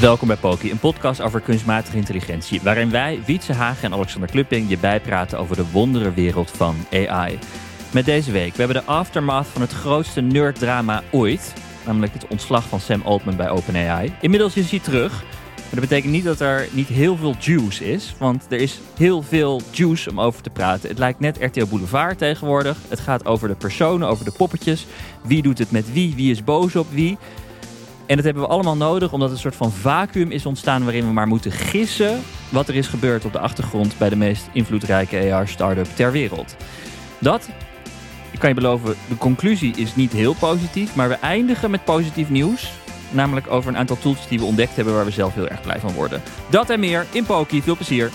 [0.00, 4.68] Welkom bij Poki, een podcast over kunstmatige intelligentie, waarin wij, Wietse Hagen en Alexander Klupping,
[4.68, 7.38] je bijpraten over de wonderenwereld van AI.
[7.92, 11.52] Met deze week, we hebben de aftermath van het grootste nerddrama ooit,
[11.86, 14.12] namelijk het ontslag van Sam Altman bij OpenAI.
[14.20, 15.22] Inmiddels is hij terug,
[15.56, 19.22] maar dat betekent niet dat er niet heel veel juice is, want er is heel
[19.22, 20.88] veel juice om over te praten.
[20.88, 22.76] Het lijkt net RTL Boulevard tegenwoordig.
[22.88, 24.86] Het gaat over de personen, over de poppetjes.
[25.22, 26.14] Wie doet het met wie?
[26.14, 27.18] Wie is boos op wie?
[28.06, 31.12] En dat hebben we allemaal nodig omdat een soort van vacuüm is ontstaan waarin we
[31.12, 35.86] maar moeten gissen wat er is gebeurd op de achtergrond bij de meest invloedrijke AR-startup
[35.86, 36.56] ter wereld.
[37.18, 37.48] Dat,
[38.30, 42.30] ik kan je beloven, de conclusie is niet heel positief, maar we eindigen met positief
[42.30, 42.72] nieuws.
[43.10, 45.80] Namelijk over een aantal tools die we ontdekt hebben waar we zelf heel erg blij
[45.80, 46.22] van worden.
[46.50, 47.62] Dat en meer in Poki.
[47.62, 48.10] Veel plezier.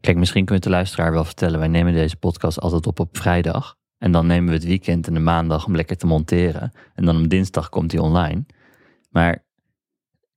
[0.00, 3.78] Kijk, misschien kunt de luisteraar wel vertellen, wij nemen deze podcast altijd op op vrijdag.
[4.00, 6.72] En dan nemen we het weekend en de maandag om lekker te monteren.
[6.94, 8.44] En dan op dinsdag komt hij online.
[9.10, 9.44] Maar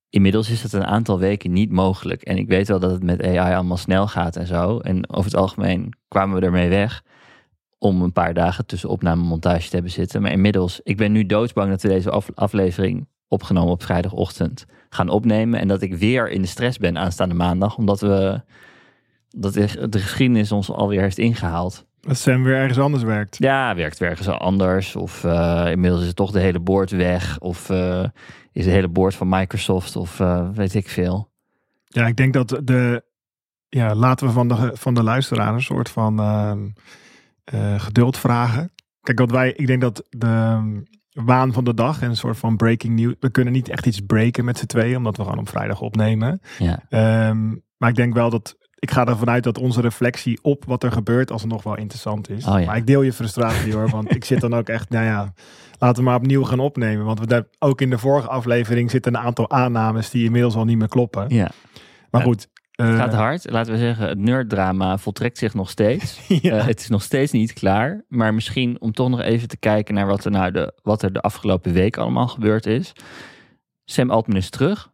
[0.09, 2.21] inmiddels is het een aantal weken niet mogelijk.
[2.21, 4.79] En ik weet wel dat het met AI allemaal snel gaat en zo.
[4.79, 7.03] En over het algemeen kwamen we ermee weg
[7.77, 10.21] om een paar dagen tussen opname en montage te hebben zitten.
[10.21, 15.59] Maar inmiddels, ik ben nu doodsbang dat we deze aflevering opgenomen op vrijdagochtend gaan opnemen.
[15.59, 18.41] En dat ik weer in de stress ben aanstaande maandag, omdat we
[19.29, 21.85] dat de geschiedenis ons alweer heeft ingehaald.
[22.07, 23.37] Dat Sam weer ergens anders werkt.
[23.37, 24.95] Ja, werkt weer ergens anders.
[24.95, 27.39] Of uh, inmiddels is het toch de hele boord weg.
[27.39, 28.05] Of uh,
[28.51, 29.95] is de hele boord van Microsoft.
[29.95, 31.31] Of uh, weet ik veel.
[31.85, 33.03] Ja, ik denk dat de.
[33.69, 36.69] Ja, laten we van de, van de luisteraar een soort van ehm,
[37.79, 38.71] geduld vragen.
[39.01, 39.53] Kijk, wat wij.
[39.53, 40.81] Ik denk dat de ehm,
[41.25, 43.15] waan van de dag en een soort van breaking news.
[43.19, 46.41] We kunnen niet echt iets breken met z'n tweeën, omdat we gewoon op vrijdag opnemen.
[46.57, 46.83] Ja.
[47.29, 50.83] Um, maar ik denk wel dat ik ga ervan uit dat onze reflectie op wat
[50.83, 52.45] er gebeurt alsnog wel interessant is.
[52.45, 52.65] Oh, ja.
[52.65, 55.33] Maar ik deel je frustratie hoor, want ik zit dan ook echt, nou ja,
[55.79, 57.05] laten we maar opnieuw gaan opnemen.
[57.05, 60.65] Want we daar, ook in de vorige aflevering zitten een aantal aannames die inmiddels al
[60.65, 61.25] niet meer kloppen.
[61.29, 61.51] Ja.
[62.09, 62.47] Maar goed.
[62.71, 63.49] Het uh, gaat hard.
[63.49, 66.19] Laten we zeggen, het nerddrama voltrekt zich nog steeds.
[66.41, 66.55] ja.
[66.55, 68.03] uh, het is nog steeds niet klaar.
[68.07, 71.13] Maar misschien om toch nog even te kijken naar wat er, nou de, wat er
[71.13, 72.93] de afgelopen week allemaal gebeurd is.
[73.85, 74.92] Sam Altman is terug.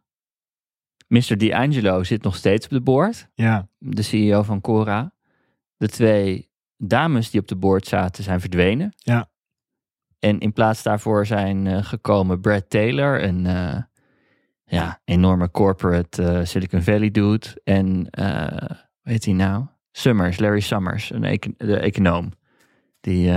[1.10, 1.38] Mr.
[1.38, 3.28] D'Angelo zit nog steeds op de board.
[3.34, 3.68] Ja.
[3.78, 5.12] De CEO van Cora.
[5.76, 8.94] De twee dames die op de board zaten zijn verdwenen.
[8.96, 9.30] Ja.
[10.18, 13.76] En in plaats daarvoor zijn uh, gekomen Brad Taylor, een uh,
[14.64, 17.46] ja, enorme corporate uh, Silicon Valley dude.
[17.64, 17.88] En
[19.00, 19.66] hoe heet hij nou?
[19.92, 22.32] Summers, Larry Summers, een econ de econoom.
[23.00, 23.30] Die,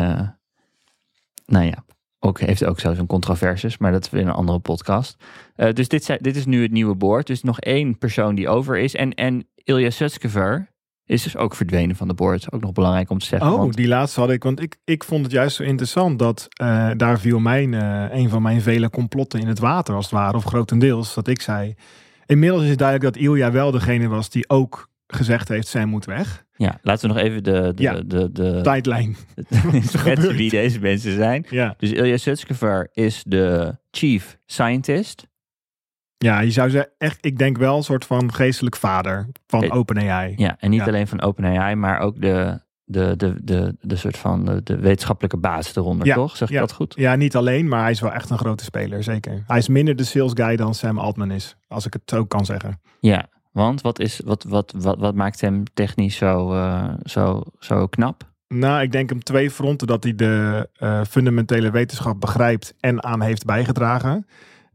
[1.46, 1.86] nou ja,
[2.24, 5.24] ook, heeft ook zelfs een controverses, maar dat is weer een andere podcast.
[5.58, 7.28] Uh, dus dit, dit is nu het nieuwe boord.
[7.28, 8.96] Dus nog één persoon die over is.
[8.96, 10.72] En, en Ilya Sutskever
[11.06, 12.52] is dus ook verdwenen van de board.
[12.52, 13.52] Ook nog belangrijk om te zeggen.
[13.52, 13.76] Oh, want...
[13.76, 14.44] die laatste had ik.
[14.44, 18.30] Want ik, ik vond het juist zo interessant dat uh, daar viel mijn, uh, een
[18.30, 20.38] van mijn vele complotten in het water als het ware.
[20.38, 21.76] Of grotendeels, dat ik zei.
[22.26, 26.06] Inmiddels is het duidelijk dat Ilya wel degene was die ook gezegd heeft, zij moet
[26.06, 26.46] weg.
[26.56, 29.16] Ja, laten we nog even de, de, ja, de, de, de tijdlijn
[29.82, 31.46] schetsen wie deze mensen zijn.
[31.50, 31.74] Ja.
[31.78, 35.28] Dus Ilya Sutskever is de chief scientist.
[36.18, 40.34] Ja, je zou zeggen, echt, ik denk wel een soort van geestelijk vader van OpenAI.
[40.38, 40.86] Ja, en niet Ja.
[40.86, 45.38] alleen van OpenAI, maar ook de, de, de, de, de soort van de, de wetenschappelijke
[45.38, 46.38] baas eronder, Ja, toch?
[46.38, 46.60] Zeg ik ja.
[46.60, 46.94] dat goed?
[46.98, 49.44] Ja, niet alleen, maar hij is wel echt een grote speler, zeker.
[49.48, 52.46] Hij is minder de sales guy dan Sam Altman is, als ik het zo kan
[52.46, 52.82] zeggen.
[53.00, 57.88] Ja, want wat, is, wat, wat, wat, wat maakt hem technisch zo, eh, zo, zo
[57.88, 58.32] knap?
[58.48, 63.22] Nou, ik denk hem twee fronten dat hij de eh, fundamentele wetenschap begrijpt en aan
[63.22, 64.28] heeft bijgedragen.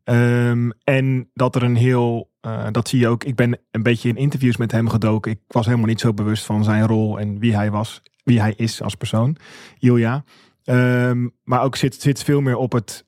[0.05, 4.09] Ehm, en dat er een heel, eh, dat zie je ook, ik ben een beetje
[4.09, 5.31] in interviews met hem gedoken.
[5.31, 8.55] Ik was helemaal niet zo bewust van zijn rol en wie hij was, wie hij
[8.57, 9.37] is als persoon,
[9.79, 10.25] Ilja.
[10.65, 13.05] Ehm, maar ook zit, zit veel meer op het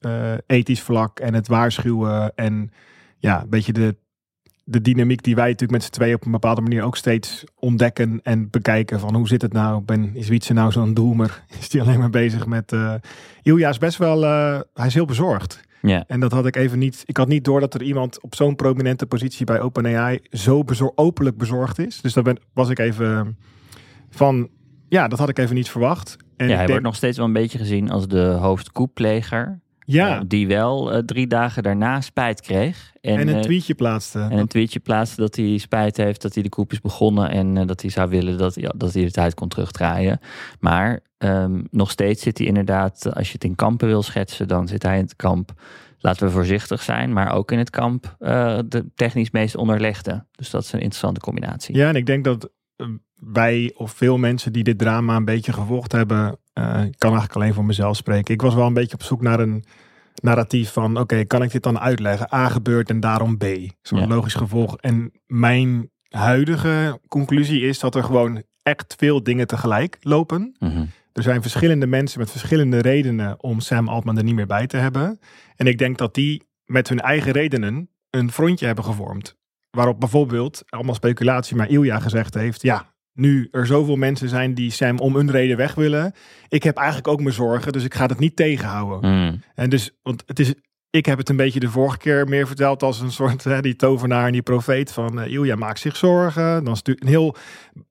[0.47, 2.71] ethisch vlak en het waarschuwen en
[3.19, 3.97] ja, een beetje de,
[4.71, 8.21] de dynamiek die wij natuurlijk met z'n tweeën op een bepaalde manier ook steeds ontdekken
[8.23, 9.83] en bekijken van hoe zit het nou?
[9.83, 11.43] Ben, is Wietse nou zo'n doemer?
[11.61, 12.73] Is die alleen maar bezig met...
[12.73, 12.95] eh
[13.43, 15.61] Ilja is best wel, eh, hij is heel bezorgd.
[15.83, 17.03] Ja, En dat had ik even niet.
[17.07, 20.93] Ik had niet door dat er iemand op zo'n prominente positie bij OpenAI zo bezor
[20.95, 22.01] openlijk bezorgd is.
[22.01, 23.39] Dus daar ben, was ik even
[24.11, 24.49] van.
[24.89, 26.17] Ja, dat had ik even niet verwacht.
[26.37, 29.61] En ja hij denk- wordt nog steeds wel een beetje gezien als de hoofdkoeppleger.
[29.93, 32.93] Ja, eh, die wel eh, drie dagen daarna spijt kreeg.
[33.01, 34.19] En, en een eh, tweetje plaatste.
[34.19, 37.31] en een tweetje plaatste dat hij spijt heeft dat hij de koep is begonnen.
[37.31, 40.21] En dat hij zou willen dat, ja, dat hij de tijd kon terugdraaien.
[40.61, 44.69] Maar ehm, nog steeds zit hij inderdaad, als je het in kampen wil schetsen, dan
[44.69, 45.53] zit hij in het kamp.
[45.99, 48.17] Laten we voorzichtig zijn, maar ook in het kamp
[48.69, 50.25] de technisch meest onderlegde.
[50.31, 51.77] Dus dat is een interessante combinatie.
[51.77, 52.51] Ja, en ik denk dat
[53.15, 57.35] wij of veel mensen die dit drama een beetje gevolgd hebben, eh, ik kan eigenlijk
[57.35, 58.35] alleen voor mezelf spreken.
[58.35, 59.65] Ik was wel een beetje op zoek naar een,
[60.23, 62.35] narratief van, oké, kan ik dit dan uitleggen?
[62.35, 63.45] A gebeurt en daarom B.
[63.83, 64.07] Zo'n Ja.
[64.07, 64.77] logisch gevolg.
[64.77, 70.57] En mijn huidige conclusie is dat er gewoon echt veel dingen tegelijk lopen.
[70.59, 70.85] Mhm.
[71.13, 74.77] Er zijn verschillende mensen met verschillende redenen om Sam Altman er niet meer bij te
[74.77, 75.19] hebben.
[75.57, 79.37] En ik denk dat die met hun eigen redenen een frontje hebben gevormd.
[79.71, 84.71] Waarop bijvoorbeeld, allemaal speculatie, maar Ilja gezegd heeft: ja, nu er zoveel mensen zijn die
[84.71, 86.13] Sam om een reden weg willen.
[86.49, 89.11] Ik heb eigenlijk ook mijn zorgen, dus ik ga het niet tegenhouden.
[89.11, 89.37] Mhm.
[89.55, 90.55] En dus, want het is,
[90.91, 93.77] ik heb het een beetje de vorige keer meer verteld als een soort, hè, die
[93.77, 96.65] tovenaar en die profeet van eh, Ilja maakt zich zorgen.
[96.65, 97.37] Dan is het een heel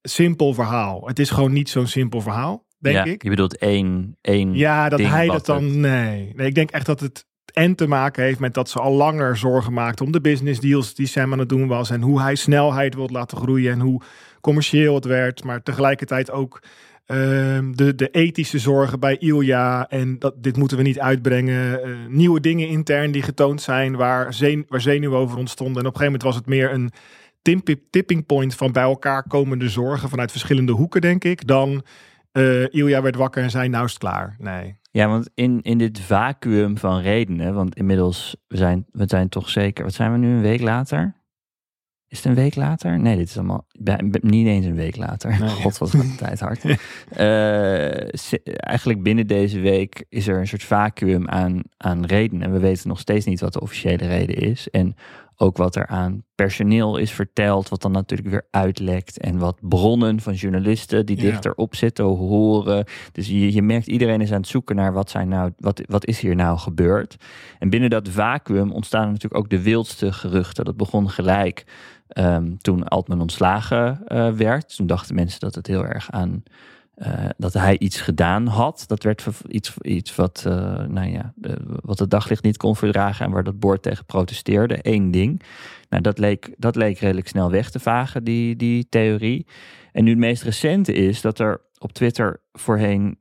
[0.02, 1.08] simpel verhaal.
[1.08, 3.24] Het is gewoon niet zo'n simpel verhaal, denk ja, ik.
[3.24, 6.34] Je bedoelt één, één Ja, dat hij dat dan, nee.
[6.36, 6.48] nee.
[6.48, 9.74] Ik denk echt dat het en te maken heeft met dat ze al langer zorgen
[9.74, 11.90] maakte om de business deals die Sam aan het doen was.
[11.90, 14.02] En hoe hij snelheid wil laten groeien en hoe
[14.42, 15.44] commercieel het werd.
[15.44, 16.62] Maar tegelijkertijd ook
[17.06, 19.90] ehm, de, de ethische zorgen bij Ilja.
[19.90, 21.84] En dat, dit moeten we niet uitbrengen.
[21.84, 25.82] Eh, nieuwe dingen intern die getoond zijn waar, zen, waar zenuwen over ontstonden.
[25.82, 26.92] En op een gegeven moment was het meer een
[27.90, 31.48] tipping point van bij elkaar komende zorgen vanuit verschillende hoeken, denk ik.
[31.48, 31.84] Dan
[32.32, 34.36] eh Ilja werd wakker en zei nou is het klaar.
[34.38, 34.78] Nee.
[34.92, 39.50] Ja, want in, in dit vacuüm van redenen, want inmiddels, we zijn, we zijn toch
[39.50, 41.18] zeker, wat zijn we nu, een week later?
[42.08, 43.00] Is het een week later?
[43.00, 45.40] Nee, dit is allemaal bij- niet eens een week later.
[45.40, 45.50] Nee.
[45.50, 46.64] God, wat gaat de tijd hard.
[47.10, 48.30] Eh,
[48.68, 52.44] eigenlijk binnen deze week is er een soort vacuüm aan, aan redenen.
[52.48, 54.70] En we weten nog steeds niet wat de officiële reden is.
[54.70, 54.96] En
[55.42, 59.20] ook wat er aan personeel is verteld, wat dan natuurlijk weer uitlekt.
[59.20, 61.22] En wat bronnen van journalisten die Ja.
[61.24, 62.86] dichterop zitten horen.
[63.12, 66.06] Dus je, je merkt, iedereen is aan het zoeken naar wat, zijn nou, wat, wat
[66.06, 67.16] is hier nou gebeurd.
[67.60, 70.66] En binnen dat vacuüm ontstaan natuurlijk ook de wildste geruchten.
[70.66, 71.66] Dat begon gelijk
[72.08, 74.76] ehm, toen Altman ontslagen eh, werd.
[74.76, 76.44] Toen dachten mensen dat het heel erg aan...
[77.00, 78.84] eh, dat hij iets gedaan had.
[78.88, 80.54] Dat werd iets, iets wat, eh,
[80.86, 81.34] nou ja,
[81.82, 84.80] wat het daglicht niet kon verdragen en waar dat boord tegen protesteerde.
[84.82, 85.42] Eén ding.
[85.90, 89.48] Nou, dat leek, dat leek redelijk snel weg te vagen, die, die theorie.
[89.92, 93.18] En nu het meest recente is dat er op Twitter voorheen,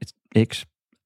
[0.47, 0.65] X,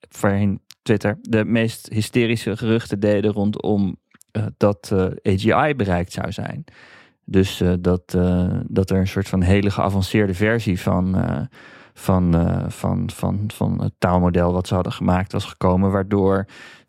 [0.09, 3.97] voorheen Twitter, de meest hysterische geruchten deden rondom
[4.31, 4.93] eh, dat
[5.23, 6.65] AGI bereikt zou zijn.
[7.25, 8.17] Dus dat,
[8.67, 11.15] dat er een soort van hele geavanceerde versie van,
[11.95, 16.47] van, eh, van, van, van het taalmodel wat ze hadden gemaakt was gekomen, waardoor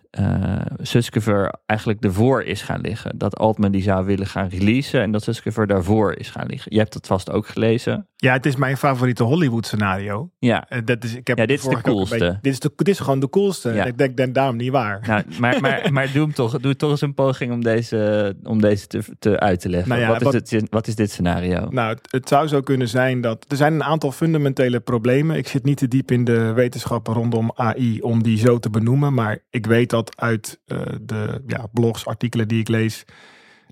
[0.09, 3.17] eh Sutskever eigenlijk ervoor is gaan liggen.
[3.17, 6.73] Dat Altman die zou willen gaan releasen en dat Sutskever daarvoor is gaan liggen.
[6.73, 8.07] Je hebt het vast ook gelezen.
[8.23, 10.29] Ja, het is mijn favoriete Hollywood scenario.
[10.39, 12.17] Ja, Eh, dat is, ik heb Ja, dit is de coolste.
[12.17, 13.71] beetje- dit, is de, dit is gewoon de coolste.
[13.73, 13.85] Ja.
[13.85, 14.99] Ik denk, denk daarom niet waar.
[15.07, 18.61] nou, maar, maar, maar doe, hem toch, doe toch eens een poging om deze, om
[18.61, 19.89] deze te, te uit te leggen.
[19.89, 21.67] Nou ja, wat, is dit, wat is dit scenario?
[21.69, 25.37] Nou, het, het zou zo kunnen zijn dat er zijn een aantal fundamentele problemen.
[25.37, 29.13] Ik zit niet te diep in de wetenschappen rondom AI om die zo te benoemen.
[29.13, 33.05] Maar ik weet dat uit eh, de ja, blogs, artikelen die ik lees,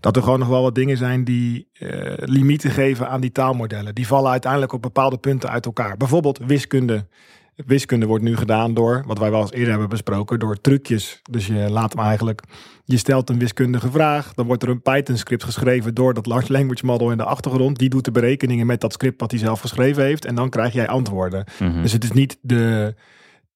[0.02, 3.96] dat er gewoon nog wel wat dingen zijn die eh, limieten geven aan die taalmodellen.
[3.96, 5.98] Die vallen uiteindelijk op bepaalde punten uit elkaar.
[5.98, 7.08] Bijvoorbeeld wiskunde.
[7.56, 11.22] Wiskunde wordt nu gedaan door, wat wij wel eens eerder hebben besproken, door trucjes.
[11.30, 12.42] Dus je laat hem eigenlijk,
[12.86, 16.86] je stelt een wiskundige vraag, dan wordt er een Python-script geschreven door dat large language
[16.86, 17.78] model in de achtergrond.
[17.78, 20.74] Die doet de berekeningen met dat script wat hij zelf geschreven heeft en dan krijg
[20.74, 21.46] jij antwoorden.
[21.60, 21.82] Mhm.
[21.82, 22.96] Dus het is niet de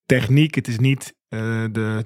[0.05, 2.05] techniek, het is niet eh, de,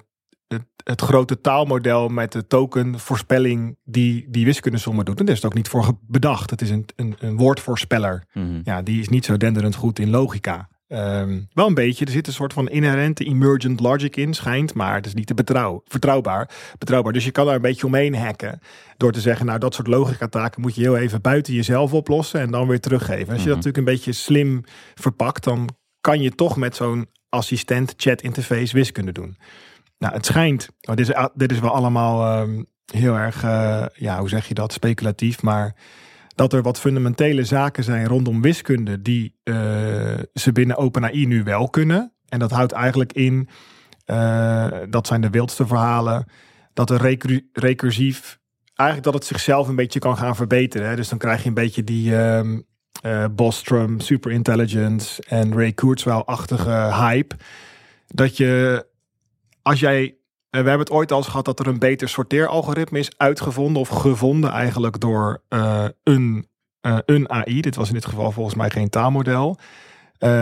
[0.84, 5.20] het, grote taalmodel met de tokenvoorspelling die die wiskundesommen doet.
[5.20, 6.50] En daar is het ook niet voor bedacht.
[6.50, 8.24] Het is een, een, een woordvoorspeller.
[8.34, 8.60] Mhm.
[8.64, 10.70] Ja, die is niet zo denderend goed in logica.
[10.88, 14.96] Ehm, wel een beetje, er zit een soort van inherente emergent logic in, schijnt, maar
[14.96, 17.14] het is niet te betrouw, vertrouwbaar, betrouwbaar.
[17.14, 18.60] Dus je kan daar een beetje omheen hacken
[18.98, 22.40] door te zeggen, nou dat soort logica taken moet je heel even buiten jezelf oplossen
[22.40, 23.34] en dan weer teruggeven.
[23.34, 23.56] Als je dat Mhm.
[23.56, 24.64] natuurlijk een beetje slim
[24.96, 25.70] verpakt, dan
[26.02, 29.38] kan je toch met zo'n assistent chat interface wiskunde doen.
[30.00, 32.64] Nou, het schijnt, oh, dit, is, is wel allemaal ehm,
[32.94, 35.76] heel erg, eh, ja, hoe zeg je dat, speculatief, maar
[36.36, 39.56] dat er wat fundamentele zaken zijn rondom wiskunde die eh,
[40.34, 42.14] ze binnen OpenAI nu wel kunnen.
[42.28, 43.50] En dat houdt eigenlijk in,
[44.06, 46.26] eh, dat zijn de wildste verhalen,
[46.74, 48.40] dat er recur- recursief,
[48.76, 50.88] eigenlijk dat het zichzelf een beetje kan gaan verbeteren.
[50.90, 50.96] Hè?
[50.96, 52.58] Dus dan krijg je een beetje die ehm
[53.02, 57.36] eh, Bostrom, Superintelligence en Ray Kurzweil-achtige hype.
[58.08, 58.86] Dat je,
[59.70, 60.04] als jij
[60.50, 63.82] eh, we hebben het ooit al eens gehad dat er een beter sorteeralgoritme is uitgevonden
[63.82, 66.48] of gevonden eigenlijk door eh, een,
[66.82, 67.62] eh, een AI.
[67.62, 69.58] Dit was in dit geval volgens mij geen taalmodel.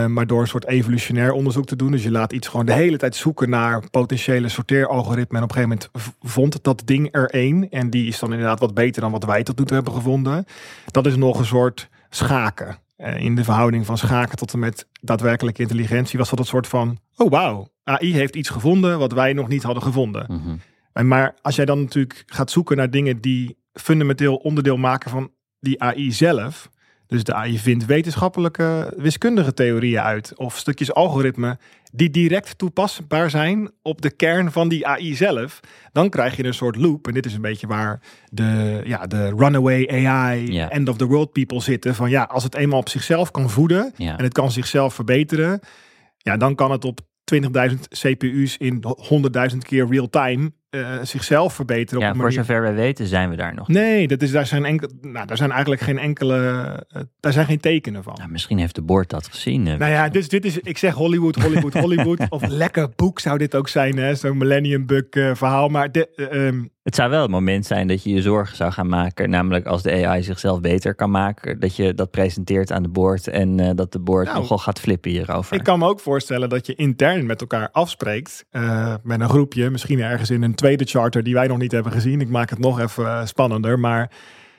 [0.08, 1.90] Maar door een soort evolutionair onderzoek te doen.
[1.90, 5.36] Dus je laat iets gewoon de hele tijd zoeken naar potentiële sorteeralgoritmen.
[5.36, 7.70] En op een gegeven moment vond dat ding er één.
[7.70, 10.44] En die is dan inderdaad wat beter dan wat wij tot nu toe hebben gevonden.
[10.90, 12.78] Dat is nog een soort schaken.
[12.96, 16.98] In de verhouding van schaken tot en met daadwerkelijke intelligentie was dat een soort van...
[17.16, 20.26] Oh wauw, AI heeft iets gevonden wat wij nog niet hadden gevonden.
[20.28, 21.06] Mhm.
[21.06, 25.30] Maar als jij dan natuurlijk gaat zoeken naar dingen die fundamenteel onderdeel maken van
[25.60, 26.68] die AI zelf.
[27.06, 30.32] Dus de AI vindt wetenschappelijke wiskundige theorieën uit.
[30.36, 31.58] Of stukjes algoritme
[31.92, 35.60] die direct toepasbaar zijn op de kern van die AI zelf.
[35.92, 37.06] Dan krijg je een soort loop.
[37.06, 41.32] En dit is een beetje waar de, ja, de runaway AI, end of the world
[41.32, 41.94] people zitten.
[41.94, 45.60] Van ja, als het eenmaal op zichzelf kan voeden en het kan zichzelf verbeteren.
[46.16, 47.00] Ja, dan kan het op
[47.34, 48.84] 20.000 CPU's in
[49.52, 52.02] 100.000 keer real time eh, zichzelf verbeteren.
[52.02, 53.68] Ja, op voor zover wij weten zijn we daar nog.
[53.68, 56.36] Nee, dat is, daar, zijn enkel, nou, daar zijn eigenlijk geen enkele.
[56.88, 58.14] eh, daar zijn geen tekenen van.
[58.18, 59.66] Nou, misschien heeft de board dat gezien.
[59.66, 59.78] eh.
[59.78, 62.20] Nou ja, dus dit is, ik zeg Hollywood, Hollywood, Hollywood.
[62.30, 64.14] of lekker boek zou dit ook zijn, hè?
[64.14, 65.68] Zo'n Millennium Bug verhaal.
[65.68, 68.72] Maar de, eh, ehm, Het zou wel het moment zijn dat je je zorgen zou
[68.72, 69.30] gaan maken.
[69.30, 71.60] Namelijk als de AI zichzelf beter kan maken.
[71.60, 73.26] Dat je dat presenteert aan de board.
[73.26, 75.56] En eh, dat de board Nou, nogal gaat flippen hierover.
[75.56, 78.44] ik kan me ook voorstellen dat je intern met elkaar afspreekt.
[78.50, 81.92] eh, met een groepje, misschien ergens in een tweede charter die wij nog niet hebben
[81.92, 82.20] gezien.
[82.20, 83.78] Ik maak het nog even eh, spannender.
[83.78, 84.10] Maar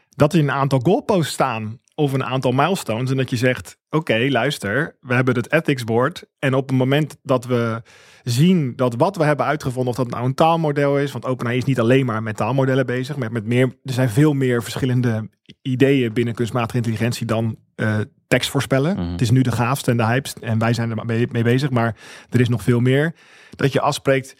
[0.09, 1.79] dat er een aantal goalposts staan.
[1.95, 3.11] Of een aantal milestones.
[3.11, 6.25] En dat je zegt: Oké, luister, we hebben het ethics board.
[6.39, 7.81] En op het moment dat we
[8.23, 11.11] zien dat wat we hebben uitgevonden, of dat nou een taalmodel is.
[11.11, 13.15] Want OpenAI is niet alleen maar met taalmodellen bezig.
[13.15, 15.29] Maar met meer, er zijn veel meer verschillende
[15.61, 18.95] ideeën binnen kunstmatige intelligentie dan eh, tekst voorspellen.
[18.95, 19.11] Mhm.
[19.11, 20.37] Het is nu de gaafste en de hypest.
[20.37, 21.69] En wij zijn er mee, mee bezig.
[21.69, 21.95] Maar
[22.29, 23.15] er is nog veel meer.
[23.55, 24.35] Dat je afspreekt.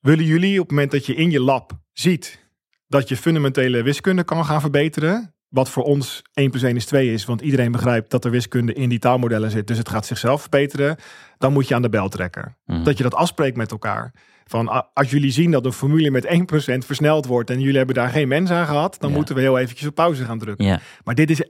[0.00, 2.46] Willen jullie op het moment dat je in je lab ziet
[2.88, 5.34] dat je fundamentele wiskunde kan gaan verbeteren.
[5.48, 7.24] Wat voor ons 1 plus 1 is 2 is.
[7.24, 9.66] Want iedereen begrijpt dat er wiskunde in die taalmodellen zit.
[9.66, 10.96] Dus het gaat zichzelf verbeteren.
[11.38, 12.56] Dan moet je aan de bel trekken.
[12.64, 12.82] Mhm.
[12.82, 14.12] Dat je dat afspreekt met elkaar.
[14.44, 17.50] Van als jullie zien dat een formule met 1% versneld wordt.
[17.50, 18.96] En jullie hebben daar geen mens aan gehad.
[19.00, 19.16] Dan Ja.
[19.16, 20.66] moeten we heel eventjes op pauze gaan drukken.
[20.66, 21.42] Ja, Maar dit is,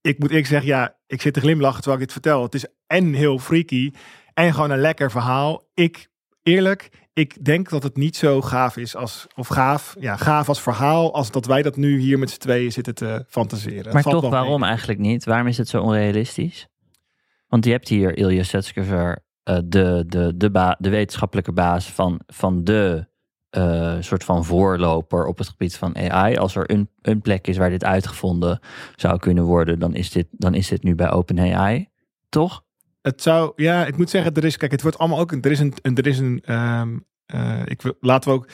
[0.00, 2.42] ik moet eerlijk zeggen, ja, ik zit te glimlachen terwijl ik dit vertel.
[2.42, 3.90] Het is en heel freaky
[4.34, 5.62] en gewoon een lekker verhaal.
[5.74, 6.08] Ik,
[6.42, 10.62] eerlijk, ik denk dat het niet zo gaaf is als, of gaaf, ja, gaaf als
[10.62, 13.92] verhaal, als dat wij dat nu hier met z'n tweeën zitten te fantaseren.
[13.92, 14.30] Maar toch, mee.
[14.30, 15.24] waarom eigenlijk niet?
[15.24, 16.68] Waarom is het zo onrealistisch?
[17.48, 22.20] Want je hebt hier Ilya Sutskever, eh, de, de, de, ba- de wetenschappelijke baas van,
[22.26, 23.06] van de
[23.50, 26.36] eh, soort van voorloper op het gebied van AI.
[26.36, 28.60] Als er een, een plek is waar dit uitgevonden
[28.96, 31.88] zou kunnen worden, dan is dit, dan is dit nu bij OpenAI.
[32.28, 32.64] Toch?
[33.04, 35.50] Het zou, ja, ik moet zeggen, er is, kijk, het wordt allemaal ook, een- er
[35.50, 36.96] is een, er is een, ehm,
[37.26, 38.48] eh, ik wil, laten we ook,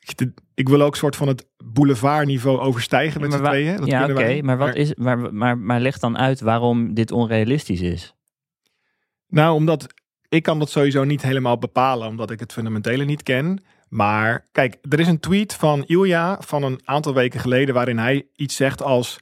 [0.00, 3.76] ik, ik wil ook soort van het boulevardniveau overstijgen met maar z'n tweeën.
[3.76, 7.80] Dat ja, oké, maar, wat is, maar, maar, maar leg dan uit waarom dit onrealistisch
[7.80, 8.14] is.
[9.28, 9.86] Nou, omdat
[10.28, 13.62] ik kan dat sowieso niet helemaal bepalen, omdat ik het fundamentele niet ken.
[13.88, 18.26] Maar kijk, er is een tweet van Ilja van een aantal weken geleden waarin hij
[18.36, 19.18] iets zegt als...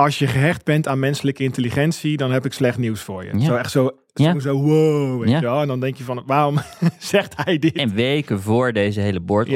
[0.00, 3.38] Als je gehecht bent aan menselijke intelligentie, dan heb ik slecht nieuws voor je.
[3.38, 3.44] Ja.
[3.44, 4.32] Zo echt zo, Ja.
[4.32, 5.20] zo, zo wow.
[5.20, 5.40] Weet Ja.
[5.40, 5.60] je?
[5.60, 6.58] En dan denk je van, waarom
[6.98, 7.76] zegt hij dit?
[7.76, 9.48] En weken voor deze hele board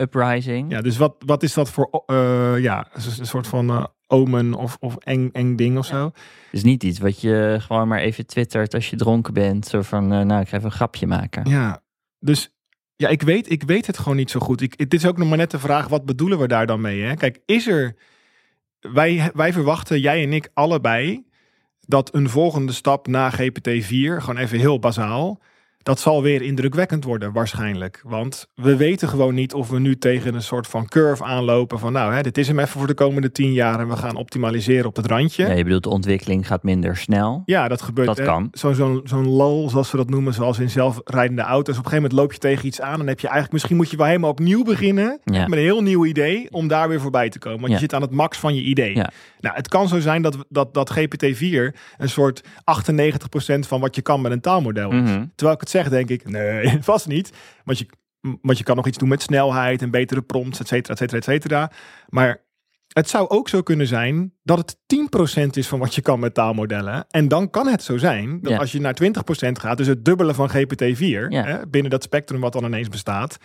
[0.00, 0.70] uprising.
[0.70, 2.86] Ja, dus wat, wat is dat voor, eh, ja,
[3.18, 6.04] een soort van eh, omen of, of eng, eng ding of zo?
[6.04, 6.14] Het
[6.50, 9.66] is niet iets wat je gewoon maar even twittert als je dronken bent.
[9.66, 11.48] Zo van, eh, nou, ik ga even een grapje maken.
[11.50, 11.82] Ja,
[12.18, 12.50] dus
[12.96, 14.60] ja, ik weet, ik weet het gewoon niet zo goed.
[14.60, 17.02] Ik, het is ook nog maar net de vraag, wat bedoelen we daar dan mee?
[17.02, 17.14] Hè?
[17.14, 17.94] Kijk, is er...
[18.80, 21.26] Wij, wij verwachten, jij en ik allebei,
[21.80, 25.40] dat een volgende stap na GPT-4, gewoon even heel bazaal,
[25.88, 28.00] dat zal weer indrukwekkend worden waarschijnlijk.
[28.04, 31.92] Want we weten gewoon niet of we nu tegen een soort van curve aanlopen van,
[31.92, 34.86] nou, hè, dit is hem even voor de komende tien jaar en we gaan optimaliseren
[34.86, 35.46] op het randje.
[35.46, 37.42] Ja, je bedoelt, de ontwikkeling gaat minder snel.
[37.44, 38.06] Ja, dat gebeurt.
[38.06, 38.24] Dat hè.
[38.24, 38.48] kan.
[38.52, 41.78] Zo'n zo'n zo'n lull, zoals ze dat noemen, zoals in zelfrijdende auto's.
[41.78, 43.90] Op een gegeven moment loop je tegen iets aan en heb je eigenlijk misschien moet
[43.90, 45.42] je wel helemaal opnieuw beginnen Ja.
[45.48, 47.58] met een heel nieuw idee om daar weer voorbij te komen.
[47.60, 47.74] Want Ja.
[47.74, 48.94] je zit aan het max van je idee.
[48.96, 49.10] Ja.
[49.40, 52.46] Nou, het kan zo zijn dat, dat, dat GPT-4 een soort 98%
[53.58, 55.00] van wat je kan met een taalmodel is.
[55.10, 55.24] Mhm.
[55.34, 57.30] Terwijl ik het denk ik, nee, vast niet.
[57.64, 57.86] Want je,
[58.42, 61.18] want je kan nog iets doen met snelheid en betere prompts, et cetera, et cetera,
[61.18, 61.70] et cetera.
[62.08, 62.46] Maar
[62.88, 64.76] het zou ook zo kunnen zijn dat het
[65.46, 67.04] 10% is van wat je kan met taalmodellen.
[67.08, 68.58] En dan kan het zo zijn dat Ja.
[68.58, 71.44] als je naar 20% gaat, dus het dubbele van GPT-4, Ja.
[71.44, 73.36] hè, binnen dat spectrum wat dan ineens bestaat.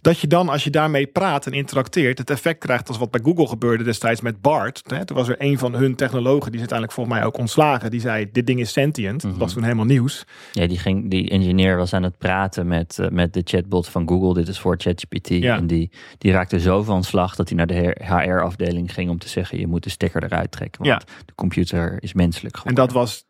[0.00, 3.20] Dat je dan, als je daarmee praat en interacteert, het effect krijgt als wat bij
[3.24, 4.82] Google gebeurde destijds met BART.
[4.86, 5.04] Hè.
[5.04, 7.90] Toen was er een van hun technologen, die is uiteindelijk volgens mij ook ontslagen.
[7.90, 9.22] Die zei, dit ding is sentient.
[9.22, 10.24] Dat was toen helemaal nieuws.
[10.52, 14.08] Ja, die, ging, die engineer was aan het praten met, eh, met de chatbot van
[14.08, 14.34] Google.
[14.34, 15.28] Dit is voor ChatGPT.
[15.28, 15.56] Ja.
[15.56, 19.28] En die, die raakte zo van slag dat hij naar de HR-afdeling ging om te
[19.28, 20.84] zeggen: je moet de stekker eruit trekken.
[20.84, 22.84] Want de computer is menselijk En geworden.
[22.84, 23.26] dat was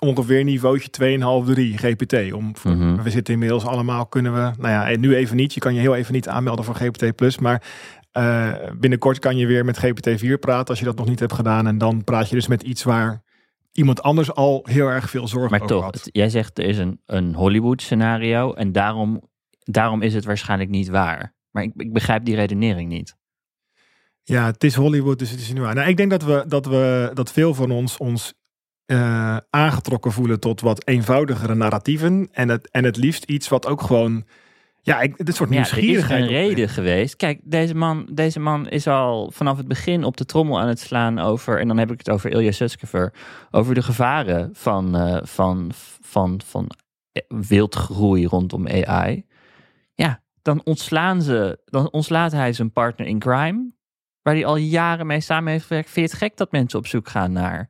[0.00, 2.32] ongeveer niveautje 2,5, 3 GPT.
[2.32, 3.02] Om, voor- Mhm.
[3.02, 5.54] We zitten inmiddels allemaal, kunnen we, nou ja, nu even niet.
[5.54, 7.62] Je kan je heel even niet aanmelden voor GPT Plus, maar
[8.12, 11.66] eh, binnenkort kan je weer met GPT-4 praten als je dat nog niet hebt gedaan.
[11.66, 13.22] En dan praat je dus met iets waar
[13.72, 15.94] iemand anders al heel erg veel zorgen Maar over toch, had.
[15.94, 19.22] het- jij zegt er is een, een Hollywood-scenario en daarom,
[19.58, 21.34] daarom is het waarschijnlijk niet waar.
[21.50, 23.16] Maar ik, ik begrijp die redenering niet.
[24.22, 25.74] Ja, het is Hollywood, dus het is nu aan.
[25.74, 28.34] Nou, ik denk dat we dat we dat veel van ons ons
[28.90, 33.82] uh, aangetrokken voelen tot wat eenvoudigere narratieven en het en het liefst iets wat ook
[33.82, 34.24] gewoon
[34.82, 36.22] ja, ik, dit soort nieuwsgierigheid.
[36.22, 37.16] Ja, er is een reden geweest.
[37.16, 40.80] Kijk, deze man, deze man is al vanaf het begin op de trommel aan het
[40.80, 43.12] slaan over, en dan heb ik het over Ilya Sutskever,
[43.50, 45.70] over de gevaren van, uh, van,
[46.00, 46.70] van, van
[47.28, 49.24] wildgroei rondom AI.
[49.94, 53.72] Ja, dan ontslaan ze, dan ontslaat hij zijn partner in crime,
[54.22, 55.90] waar hij al jaren mee samen heeft gewerkt.
[55.90, 57.68] Vind je het gek dat mensen op zoek gaan naar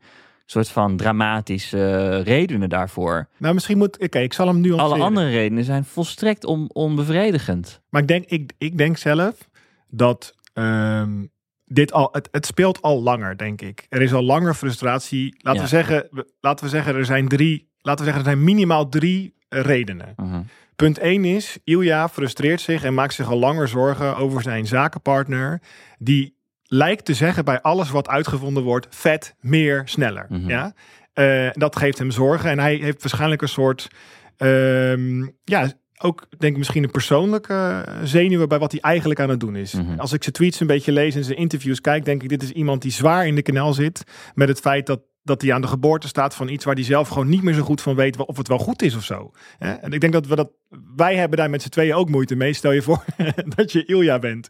[0.50, 3.28] soort van dramatische redenen daarvoor.
[3.36, 3.98] Nou, misschien moet.
[3.98, 7.80] Oké, ik zal hem nu Alle andere redenen zijn volstrekt on, onbevredigend.
[7.88, 9.48] Maar ik denk, ik, ik denk zelf
[9.88, 11.30] dat um,
[11.64, 12.08] dit al.
[12.12, 13.86] Het, het speelt al langer, denk ik.
[13.88, 15.34] Er is al langer frustratie.
[15.38, 16.08] Laten, we, zeggen,
[16.40, 17.68] laten we zeggen, er zijn drie.
[17.80, 20.14] Laten we zeggen, er zijn minimaal drie redenen.
[20.20, 20.38] Uh
[20.76, 25.60] Punt 1 is, Ilja frustreert zich en maakt zich al langer zorgen over zijn zakenpartner,
[25.98, 26.36] die
[26.72, 30.26] lijkt te zeggen bij alles wat uitgevonden wordt: vet, meer, sneller.
[30.28, 30.48] Mhm.
[30.48, 30.74] Ja?
[31.14, 32.50] Uh, dat geeft hem zorgen.
[32.50, 33.88] En hij heeft waarschijnlijk een soort.
[34.38, 35.72] Uh, ja,
[36.02, 39.72] ook denk ik misschien een persoonlijke zenuwen bij wat hij eigenlijk aan het doen is.
[39.72, 39.98] Mhm.
[39.98, 42.50] Als ik zijn tweets een beetje lees en zijn interviews kijk, denk ik: dit is
[42.50, 44.04] iemand die zwaar in de kanaal zit.
[44.34, 47.08] Met het feit dat dat hij aan de geboorte staat van iets waar hij zelf
[47.08, 49.32] gewoon niet meer zo goed van weet of het wel goed is of zo.
[49.58, 50.50] En ik denk dat we dat,
[50.96, 52.52] wij hebben daar met z'n tweeën ook moeite mee.
[52.52, 53.04] Stel je voor
[53.56, 54.48] dat je Ilja bent.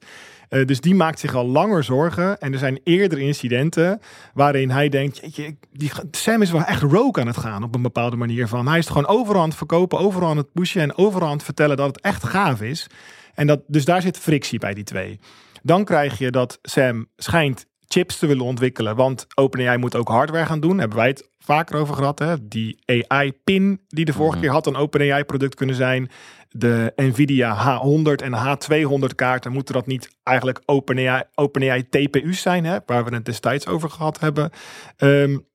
[0.51, 2.39] Uh, dus die maakt zich al langer zorgen.
[2.39, 4.01] En er zijn eerder incidenten
[4.35, 5.37] waarin hij denkt,
[5.73, 8.69] die, Sam is wel echt rogue aan het gaan op een bepaalde manier van.
[8.69, 11.35] Hij is het gewoon overal aan het verkopen, overal aan het pushen en overal aan
[11.35, 12.87] het vertellen dat het echt gaaf is.
[13.35, 15.21] En dat, dus daar zit frictie bij die twee.
[15.63, 18.97] Dan krijg je dat Sam schijnt chips te willen ontwikkelen.
[18.97, 20.79] Want OpenAI moet ook hardware gaan doen.
[20.79, 22.19] Hebben wij het vaker over gehad.
[22.19, 22.49] Hè?
[22.49, 26.11] Die AI-pin die de vorige keer had een OpenAI-product kunnen zijn.
[26.53, 29.53] De Nvidia H100 en H200 kaarten.
[29.53, 32.65] Moeten dat niet eigenlijk OpenAI, OpenAI TPU's zijn?
[32.65, 32.79] Hè?
[32.87, 34.51] Waar we het destijds over gehad hebben.
[34.99, 35.47] Um,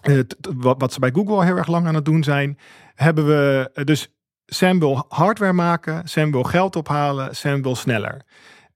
[0.00, 2.58] het, wat, wat ze bij Google heel erg lang aan het doen zijn.
[2.94, 4.12] Hebben we dus
[4.46, 6.08] Sam wil hardware maken.
[6.08, 7.36] Sam wil geld ophalen.
[7.36, 8.22] Sam wil sneller.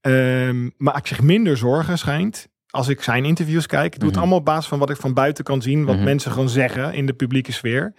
[0.01, 4.17] Um, maar ik zich minder zorgen schijnt als ik zijn interviews kijk, ik doe het
[4.17, 7.05] allemaal op basis van wat ik van buiten kan zien, wat mensen gewoon zeggen in
[7.05, 7.93] de publieke sfeer.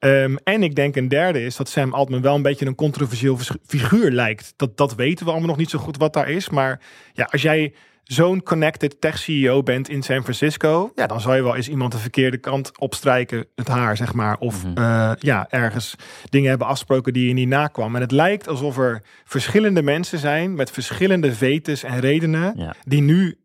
[0.00, 3.38] Um, en ik denk een derde is dat Sam Altman wel een beetje een controversieel
[3.66, 4.52] figuur lijkt.
[4.56, 6.48] Dat, dat weten we allemaal nog niet zo goed wat daar is.
[6.48, 6.80] Maar
[7.12, 11.42] ja, als jij zo'n connected tech CEO bent in San Francisco, ja, dan zou je
[11.42, 14.38] wel eens iemand de verkeerde kant opstrijken, het haar, zeg maar.
[14.38, 15.94] Of uh, ja, ergens
[16.28, 17.94] dingen hebben afgesproken die je niet nakwam.
[17.94, 22.74] En het lijkt alsof er verschillende mensen zijn met verschillende vetes en redenen, ja.
[22.84, 23.38] die nu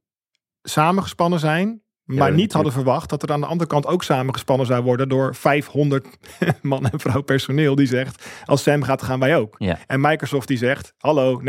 [0.64, 4.84] samengespannen zijn, maar niet hadden verwacht dat er aan de andere kant ook samengespannen zou
[4.84, 6.08] worden door 500
[6.62, 9.56] man en vrouw personeel die zegt, als Sam gaat, gaan wij ook.
[9.58, 9.80] Ja.
[9.88, 11.42] En Microsoft die zegt, hallo,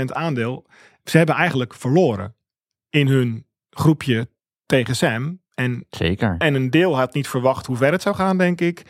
[0.00, 0.66] 49% aandeel.
[1.04, 2.34] Ze hebben eigenlijk verloren
[2.90, 4.28] in hun groepje
[4.66, 5.40] tegen Sam.
[5.54, 6.34] En, Zeker.
[6.38, 8.82] en een deel had niet verwacht hoe ver het zou gaan, denk ik.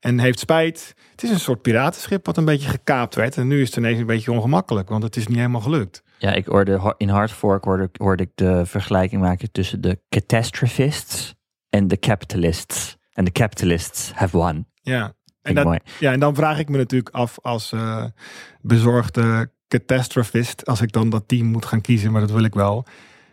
[0.00, 0.94] En heeft spijt.
[1.10, 3.36] Het is een soort piratenschip wat een beetje gekaapt werd.
[3.36, 6.02] En nu is het ineens een beetje ongemakkelijk, want het is niet helemaal gelukt.
[6.22, 11.34] Ja, ik hoorde in Hard Fork hoorde, hoorde ik de vergelijking maken tussen de catastrophists
[11.70, 12.96] en de capitalists.
[13.12, 14.66] En de capitalists have won.
[14.74, 15.14] Ja.
[15.42, 18.04] En, dat, ja, en dan vraag ik me natuurlijk af als uh,
[18.60, 22.84] bezorgde catastrophist, als ik dan dat team moet gaan kiezen, maar dat wil ik wel.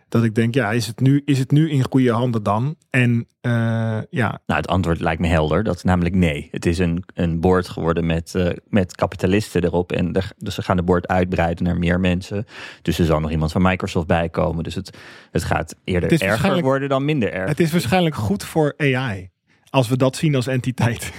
[0.09, 2.75] Dat ik denk, ja, is het nu, is het nu in goede handen dan?
[2.89, 3.51] En uh,
[4.09, 4.41] ja.
[4.45, 5.63] Nou, het antwoord lijkt me helder.
[5.63, 6.47] Dat is namelijk nee.
[6.51, 9.91] Het is een, een board geworden met, uh, met kapitalisten erop.
[9.91, 12.45] En dus ze gaan de board uitbreiden naar meer mensen.
[12.81, 14.63] Dus er zal nog iemand van Microsoft bij komen.
[14.63, 14.97] Dus het,
[15.31, 17.49] het gaat eerder het erger worden dan minder erg.
[17.49, 19.29] Het is waarschijnlijk goed voor AI.
[19.69, 21.11] Als we dat zien als entiteit.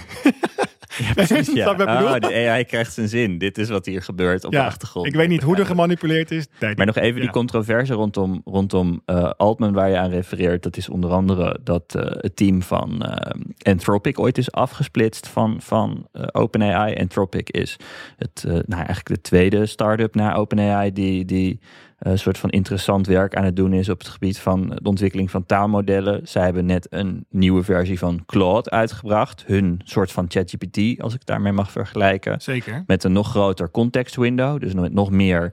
[1.00, 1.70] Ja, precies, ja.
[1.70, 3.38] Oh, de AI krijgt zijn zin.
[3.38, 5.06] Dit is wat hier gebeurt op ja, de achtergrond.
[5.06, 6.46] Ik weet niet hoe er gemanipuleerd is.
[6.60, 7.20] Nee, maar nog even ja.
[7.20, 10.62] die controverse rondom, rondom uh, Altman waar je aan refereert.
[10.62, 15.56] Dat is onder andere dat uh, het team van uh, Anthropic ooit is afgesplitst van,
[15.60, 16.94] van OpenAI.
[16.94, 17.76] Anthropic is
[18.16, 21.24] het, nou, eigenlijk de tweede start-up na OpenAI die...
[21.24, 21.60] die
[22.00, 24.88] een uh, soort van interessant werk aan het doen is op het gebied van de
[24.88, 26.28] ontwikkeling van taalmodellen.
[26.28, 29.44] Zij hebben net een nieuwe versie van Claude uitgebracht.
[29.46, 32.40] Hun soort van ChatGPT, als ik daarmee mag vergelijken.
[32.40, 32.84] Zeker.
[32.86, 34.60] Met een nog groter context window.
[34.60, 35.52] Dus met nog meer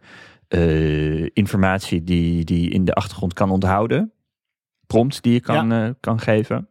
[0.50, 4.14] uh, informatie die, die in de achtergrond kan onthouden.
[4.86, 5.88] Prompts die je kan, ja.
[5.88, 6.70] uh, kan geven.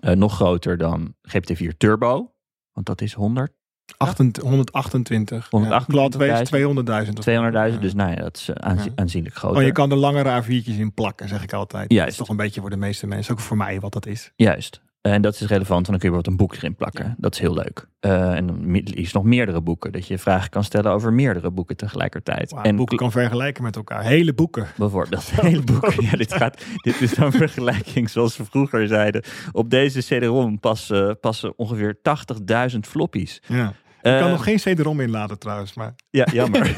[0.00, 2.34] Uh, nog groter dan GPT-4 Turbo.
[2.72, 3.52] Want dat is 100
[3.96, 5.50] 128.
[5.50, 7.72] 128 ja, 200.000.
[7.72, 8.76] 200.000, dus nou ja, dat is ja.
[8.94, 9.58] aanzienlijk groter.
[9.58, 11.92] Oh, je kan er langere A4'tjes in plakken, zeg ik altijd.
[11.92, 12.04] Juist.
[12.04, 14.32] Dat is toch een beetje voor de meeste mensen, ook voor mij wat dat is.
[14.36, 14.80] Juist.
[15.12, 17.14] En dat is relevant, want dan kun je bijvoorbeeld een boek erin plakken.
[17.18, 17.88] Dat is heel leuk.
[18.00, 19.92] Uh, en dan is nog meerdere boeken.
[19.92, 22.50] Dat je vragen kan stellen over meerdere boeken tegelijkertijd.
[22.50, 24.02] Wow, en boeken kan vergelijken met elkaar.
[24.02, 24.66] Hele boeken.
[24.76, 26.04] Bijvoorbeeld, hele boeken.
[26.04, 29.22] Ja, dit, gaat, dit is een vergelijking zoals we vroeger zeiden.
[29.52, 31.96] Op deze CD-ROM passen, passen ongeveer
[32.72, 33.42] 80.000 floppies.
[33.46, 33.72] Ja.
[34.04, 35.94] Ik kan uh, nog geen CD-ROM inladen trouwens, maar...
[36.10, 36.66] Ja, jammer.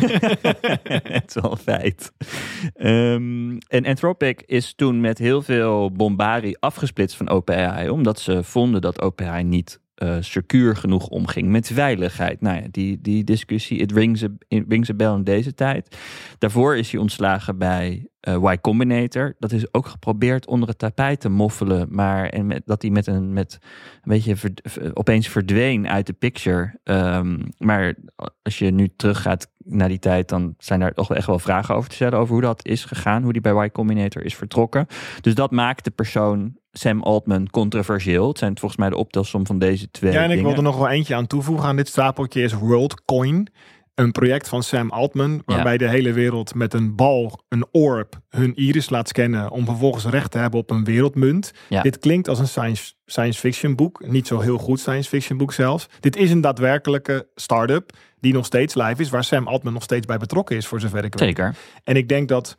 [1.12, 2.12] Het is wel een feit.
[2.76, 8.80] Um, en Anthropic is toen met heel veel bombarie afgesplitst van OpenAI, omdat ze vonden
[8.80, 12.40] dat OpenAI niet uh, secuur genoeg omging met veiligheid.
[12.40, 15.96] Nou ja, die, die discussie, het rings a, bell in deze tijd.
[16.38, 19.34] Daarvoor is hij ontslagen bij uh, Y Combinator.
[19.38, 23.32] Dat is ook geprobeerd onder het tapijt te moffelen, maar en dat hij met een,
[23.32, 23.58] met
[24.02, 24.52] een beetje
[24.94, 26.78] opeens verdween uit de picture.
[26.84, 27.94] Um, maar
[28.42, 31.88] als je nu teruggaat naar die tijd, dan zijn daar toch echt wel vragen over
[31.88, 34.86] te stellen over hoe dat is gegaan, hoe die bij Y Combinator is vertrokken.
[35.20, 38.28] Dus dat maakt de persoon Sam Altman controversieel.
[38.28, 40.12] Het zijn volgens mij de optelsom van deze twee.
[40.12, 40.44] Ja, en ik dingen.
[40.44, 43.48] wil er nog wel eentje aan toevoegen aan dit stapeltje is WorldCoin.
[43.94, 45.78] Een project van Sam Altman, waarbij ja.
[45.78, 50.30] de hele wereld met een bal, een orb, hun iris laat scannen om vervolgens recht
[50.30, 51.52] te hebben op een wereldmunt.
[51.68, 51.82] Ja.
[51.82, 55.52] Dit klinkt als een science, science fiction boek, niet zo heel goed science fiction boek
[55.52, 55.88] zelfs.
[56.00, 60.06] Dit is een daadwerkelijke start-up die nog steeds live is, waar Sam Altman nog steeds
[60.06, 61.28] bij betrokken is, voor zover ik weet.
[61.28, 61.54] Zeker.
[61.84, 62.54] En ik denk dat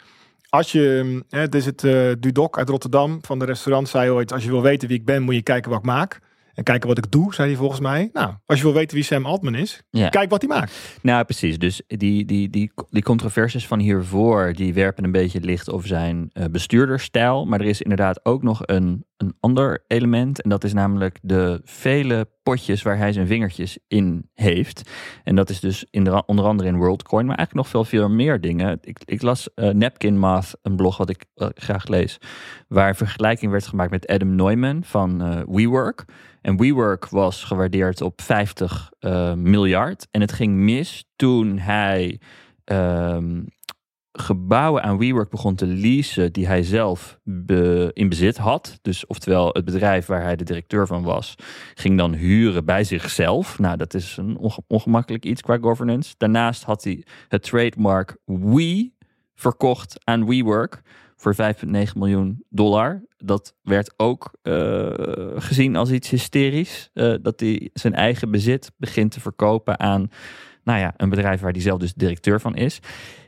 [0.49, 4.33] als je, hè, het is het uh, Dudok uit Rotterdam van de restaurant, zei ooit,
[4.33, 6.19] als je wil weten wie ik ben, moet je kijken wat ik maak.
[6.57, 8.09] En kijken wat ik doe, zei hij volgens mij.
[8.13, 10.09] Nou, als je wil weten wie Sam Altman is, Ja.
[10.09, 10.97] kijk wat hij maakt.
[11.01, 11.57] Nou, precies.
[11.59, 16.29] Dus die, die, die, die controversies van hiervoor, die werpen een beetje licht over zijn
[16.33, 17.45] uh, bestuurderstijl.
[17.45, 20.41] Maar er is inderdaad ook nog een, een ander element.
[20.41, 24.89] En dat is namelijk de vele potjes waar hij zijn vingertjes in heeft.
[25.23, 28.09] En dat is dus in de, onder andere in WorldCoin, maar eigenlijk nog veel, veel
[28.09, 28.77] meer dingen.
[28.81, 32.17] Ik, ik las uh, Napkin Math, een blog wat ik uh, graag lees,
[32.67, 36.05] waar een vergelijking werd gemaakt met Adam Neumann van uh, WeWork.
[36.47, 40.07] En WeWork was gewaardeerd op 50 uh, miljard.
[40.11, 42.19] En het ging mis toen hij
[42.65, 43.45] um,
[44.11, 47.19] gebouwen aan WeWork begon te leasen die hij zelf
[47.93, 48.79] in bezit had.
[48.81, 51.35] Dus oftewel het bedrijf waar hij de directeur van was,
[51.75, 53.59] ging dan huren bij zichzelf.
[53.59, 56.13] Nou, dat is een onge ongemakkelijk iets qua governance.
[56.17, 58.91] Daarnaast had hij het trademark We
[59.35, 60.81] verkocht aan WeWork
[61.17, 63.03] voor 5,9 miljoen dollar.
[63.17, 64.89] Dat werd ook uh,
[65.35, 66.89] gezien als iets hysterisch.
[66.93, 70.11] Uh, dat hij zijn eigen bezit begint te verkopen aan
[70.63, 72.79] nou ja, een bedrijf waar hij zelf dus directeur van is.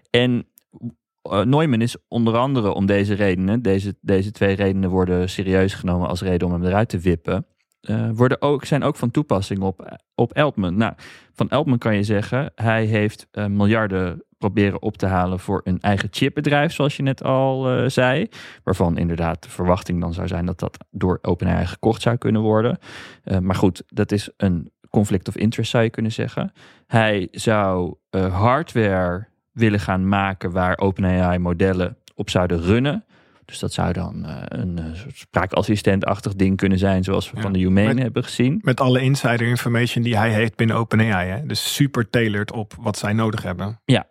[0.09, 0.47] En
[1.31, 6.21] uh, is onder andere om deze redenen, deze, deze twee redenen worden serieus genomen als
[6.21, 7.45] reden om hem eruit te wippen.
[8.13, 10.77] Worden ook, zijn ook van toepassing op, op Altman.
[10.77, 10.93] Nou,
[11.33, 16.07] van Altman kan je zeggen, hij heeft miljarden proberen op te halen voor een eigen
[16.11, 18.27] chipbedrijf, zoals je net al uh, zei.
[18.63, 22.77] Waarvan inderdaad de verwachting dan zou zijn dat dat door OpenAI gekocht zou kunnen worden.
[23.23, 26.51] Uh, maar goed, dat is een conflict of interest zou je kunnen zeggen.
[26.87, 33.03] Hij zou uh, hardware willen gaan maken waar OpenAI modellen op zouden runnen.
[33.45, 37.53] Dus dat zou dan uh, een soort spraakassistent-achtig ding kunnen zijn, zoals we ja, van
[37.53, 38.59] de Humane met, hebben gezien.
[38.61, 41.29] Met alle insider information die hij heeft binnen OpenAI.
[41.29, 41.45] Hè?
[41.45, 43.79] Dus super tailored op wat zij nodig hebben.
[43.85, 44.07] Ja.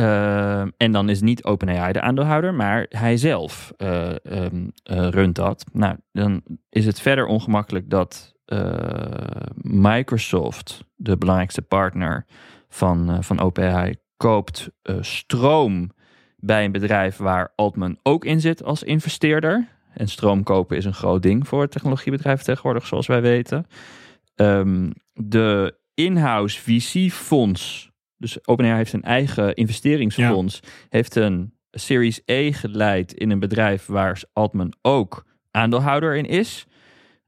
[0.00, 5.64] Uh, en dan is niet OpenAI de aandeelhouder, maar hij zelf um, runt dat.
[5.72, 8.34] Nou, dan is het verder ongemakkelijk dat
[9.62, 12.26] Microsoft, de belangrijkste partner
[12.68, 15.90] van, van OpenAI, koopt stroom
[16.36, 19.68] bij een bedrijf waar Altman ook in zit als investeerder.
[19.94, 23.66] En stroom kopen is een groot ding voor technologiebedrijven tegenwoordig, zoals wij weten.
[24.36, 27.89] Um, de in-house VC-fonds,
[28.20, 30.68] dus OpenAI heeft een eigen investeringsfonds, ja.
[30.88, 36.66] heeft een Series E geleid in een bedrijf waar Altman ook aandeelhouder in is.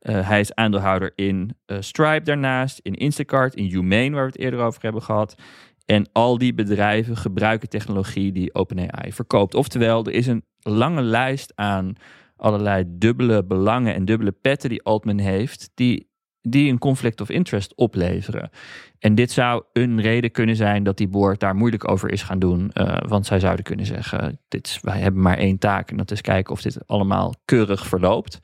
[0.00, 4.38] Uh, hij is aandeelhouder in uh, Stripe daarnaast, in Instacart, in Humane, waar we het
[4.38, 5.34] eerder over hebben gehad.
[5.86, 9.54] En al die bedrijven gebruiken technologie die OpenAI verkoopt.
[9.54, 11.92] Oftewel, er is een lange lijst aan
[12.36, 16.10] allerlei dubbele belangen en dubbele petten die Altman heeft, die,
[16.42, 18.50] die een conflict of interest opleveren.
[18.98, 22.38] En dit zou een reden kunnen zijn dat die board daar moeilijk over is gaan
[22.38, 22.70] doen.
[22.74, 26.20] Uh, want zij zouden kunnen zeggen, dit wij hebben maar één taak en dat is
[26.20, 28.40] kijken of dit allemaal keurig verloopt.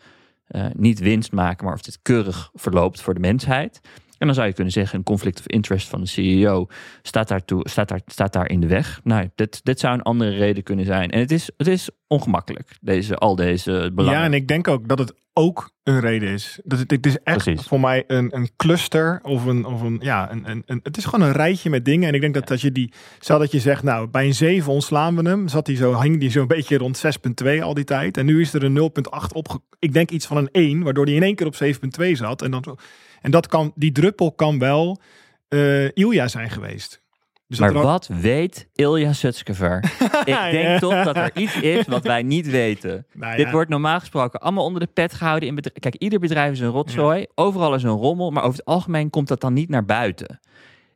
[0.51, 3.81] Uh, niet winst maken, maar of dit keurig verloopt voor de mensheid.
[4.19, 6.67] En dan zou je kunnen zeggen, een conflict of interest van de CEO
[7.03, 9.01] staat, daartoe, staat, daar, staat daar in de weg.
[9.05, 11.11] Nou, dit, dit zou een andere reden kunnen zijn.
[11.11, 12.77] En het is, het is ongemakkelijk.
[12.81, 14.19] Deze, al deze belangen.
[14.19, 16.61] Ja, en ik denk ook dat het ook een reden is.
[16.65, 17.67] Dat het, het is echt Precies.
[17.67, 21.05] voor mij een, een cluster of een, of een ja, een, een, een- het is
[21.05, 22.09] gewoon een rijtje met dingen.
[22.09, 24.73] En ik denk dat als je die, stel dat je zegt, nou, bij een 7
[24.73, 27.03] ontslaan we hem, zat hij zo, hing die zo'n beetje rond
[27.45, 28.17] 6,2 al die tijd.
[28.17, 31.15] En nu is er een 0,8 opge, ik denk iets van een 1, waardoor hij
[31.15, 31.55] in één keer op
[32.01, 32.43] 7,2 zat.
[32.43, 32.79] En, dan,
[33.21, 35.01] en dat kan, die druppel kan wel
[35.49, 37.03] eh Ilja zijn geweest.
[37.47, 39.77] Dus maar ook- wat weet Ilja Sutskever?
[40.25, 40.79] ik denk Ja.
[40.79, 43.07] toch dat er iets is wat wij niet weten.
[43.13, 45.49] nou Dit wordt normaal gesproken allemaal onder de pet gehouden.
[45.49, 45.79] In bedrijf.
[45.79, 47.27] Kijk, ieder bedrijf is een rotzooi.
[47.35, 48.31] Overal is een rommel.
[48.31, 50.41] Maar over het algemeen komt dat dan niet naar buiten.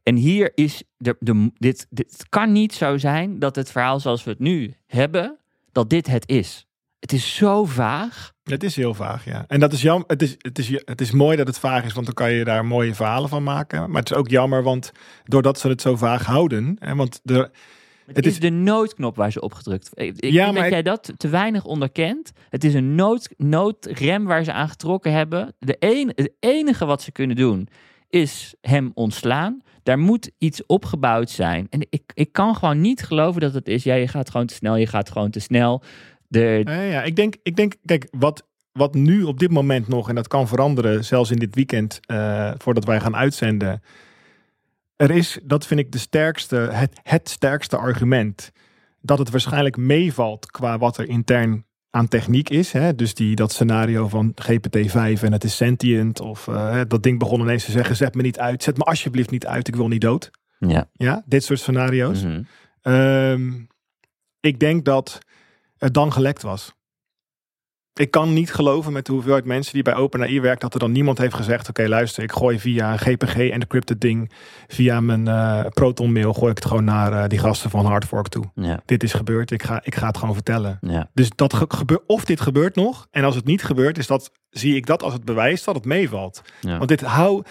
[0.03, 4.25] En hier is de, de, dit, dit kan niet zo zijn dat het verhaal zoals
[4.25, 5.39] we het nu hebben,
[5.73, 6.67] dat dit het is.
[7.01, 8.32] Het is zo vaag.
[8.43, 9.45] Het is heel vaag, ja.
[9.49, 10.05] En dat is jammer.
[10.09, 12.45] Het is, het, is, het is mooi dat het vaag is, want dan kan je
[12.45, 13.91] daar mooie verhalen van maken.
[13.91, 14.93] Maar het is ook jammer, want
[15.25, 16.77] doordat ze het zo vaag houden.
[16.79, 19.91] Hè, want de, Het, Het is, is- de noodknop waar ze opgedrukt.
[19.95, 22.33] Ik, ik Ja, denk dat ik- jij dat te weinig onderkent.
[22.49, 25.55] Het is een nood, noodrem waar ze aan getrokken hebben.
[25.59, 27.69] De een, het enige wat ze kunnen doen
[28.09, 29.61] is hem ontslaan.
[29.83, 31.67] Daar moet iets opgebouwd zijn.
[31.71, 33.83] En ik, ik kan gewoon niet geloven dat het is.
[33.85, 34.77] Ja, je gaat gewoon te snel.
[34.77, 35.83] Je gaat gewoon te snel.
[36.33, 40.15] De, ja, ik denk, ik denk, kijk, wat, wat nu op dit moment nog, en
[40.15, 43.83] dat kan veranderen, zelfs in dit weekend, eh, voordat wij gaan uitzenden.
[44.97, 48.53] Er is, dat vind ik de sterkste, het, het sterkste argument,
[49.01, 52.73] dat het waarschijnlijk meevalt qua wat er intern aan techniek is.
[52.73, 52.95] Hè?
[52.95, 56.21] Dus die, dat scenario van GPT-5 en het is sentient.
[56.21, 58.63] Of eh, dat ding begon ineens te zeggen, zet me niet uit.
[58.63, 60.31] Zet me alsjeblieft niet uit, ik wil niet dood.
[60.59, 60.89] ja.
[60.93, 62.23] Ja, dit soort scenario's.
[62.23, 62.43] Mhm.
[62.83, 63.51] Ehm,
[64.41, 65.21] ik denk dat
[65.83, 66.73] het dan gelekt was.
[68.01, 70.93] Ik kan niet geloven met de hoeveelheid mensen die bij OpenAI werken, dat er dan
[70.93, 74.33] niemand heeft gezegd: Oké, luister, ik gooi via een GPG encrypted ding,
[74.67, 78.29] via mijn eh, Proton mail, gooi ik het gewoon naar eh, die gasten van Hardfork
[78.29, 78.45] toe.
[78.55, 78.83] ja.
[78.85, 80.79] Dit is gebeurd, ik ga, ik ga het gewoon vertellen.
[80.81, 81.11] Ja.
[81.15, 84.31] Dus dat ge- gebeurt, of dit gebeurt nog, en als het niet gebeurt, is dat,
[84.51, 86.43] zie ik dat als het bewijs dat het meevalt.
[86.61, 86.77] Ja.
[86.77, 87.43] Want dit hou,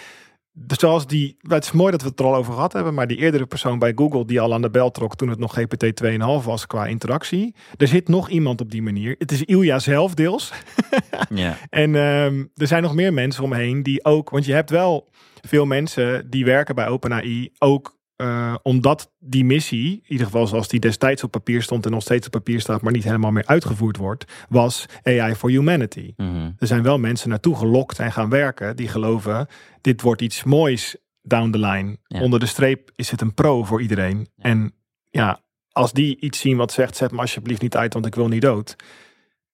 [0.68, 3.18] zoals die, het is mooi dat we het er al over gehad hebben, maar die
[3.18, 6.18] eerdere persoon bij Google die al aan de bel trok toen het nog GPT 2,5
[6.44, 7.56] was qua interactie.
[7.78, 9.16] Er zit nog iemand op die manier.
[9.18, 10.52] Het is Ilja zelf deels.
[11.30, 11.58] ja.
[11.70, 15.10] En ehm, er zijn nog meer mensen omheen die ook, want je hebt wel
[15.42, 20.68] veel mensen die werken bij OpenAI ook eh, omdat die missie, in ieder geval zoals
[20.68, 23.46] die destijds op papier stond en nog steeds op papier staat, maar niet helemaal meer
[23.46, 26.14] uitgevoerd wordt, was AI for Humanity.
[26.18, 26.52] Mhm.
[26.58, 29.48] Er zijn wel mensen naartoe gelokt en gaan werken die geloven,
[29.82, 31.98] dit wordt iets moois down the line.
[32.08, 32.22] Ja.
[32.22, 34.28] Onder de streep is het een pro voor iedereen.
[34.36, 34.44] Ja.
[34.44, 34.74] En
[35.10, 35.40] ja,
[35.72, 38.42] als die iets zien wat zegt, zet me alsjeblieft niet uit, want ik wil niet
[38.42, 38.76] dood.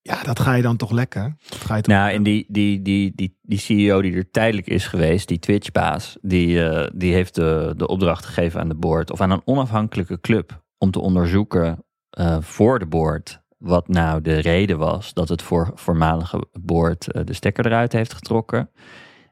[0.07, 1.35] Ja, dat ga je dan toch lekker.
[1.49, 4.67] Dat ga je toch Nou, en die, die, die, die, die CEO die er tijdelijk
[4.67, 9.11] is geweest, die Twitch-baas, die, eh, die heeft de, de opdracht gegeven aan de board
[9.11, 14.39] of aan een onafhankelijke club om te onderzoeken eh, voor de board wat nou de
[14.39, 18.69] reden was dat het voor, voormalige board eh, de stekker eruit heeft getrokken.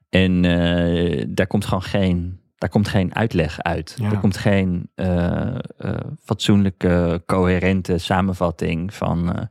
[0.09, 0.41] En
[1.35, 3.95] daar komt gewoon geen, daar komt geen uitleg uit.
[3.99, 4.11] Ja.
[4.11, 4.91] Er komt geen
[6.23, 9.49] fatsoenlijke, coherente samenvatting van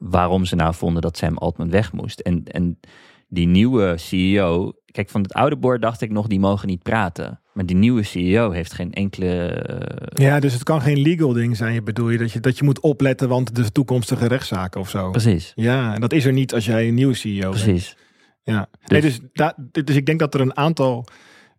[0.00, 2.20] waarom ze nou vonden dat Sam Altman weg moest.
[2.20, 2.80] En, en
[3.28, 7.40] die nieuwe CEO, kijk, van het oude board dacht ik nog, die mogen niet praten.
[7.52, 9.46] Maar die nieuwe CEO heeft geen enkele.
[9.46, 11.74] eh, Ja, dus het kan geen legal ding zijn.
[11.74, 15.10] Je bedoel je dat je, dat je moet opletten, want de toekomstige rechtszaken of zo.
[15.10, 17.62] Precies, Ja, en dat is er niet als jij een nieuwe CEO bent.
[17.62, 17.96] precies.
[18.42, 18.68] Ja.
[18.86, 21.06] Nee, dus, da, dus ik denk dat er een aantal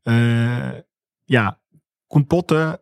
[0.04, 0.70] eh,
[1.26, 1.60] ja,
[2.08, 2.80] complotten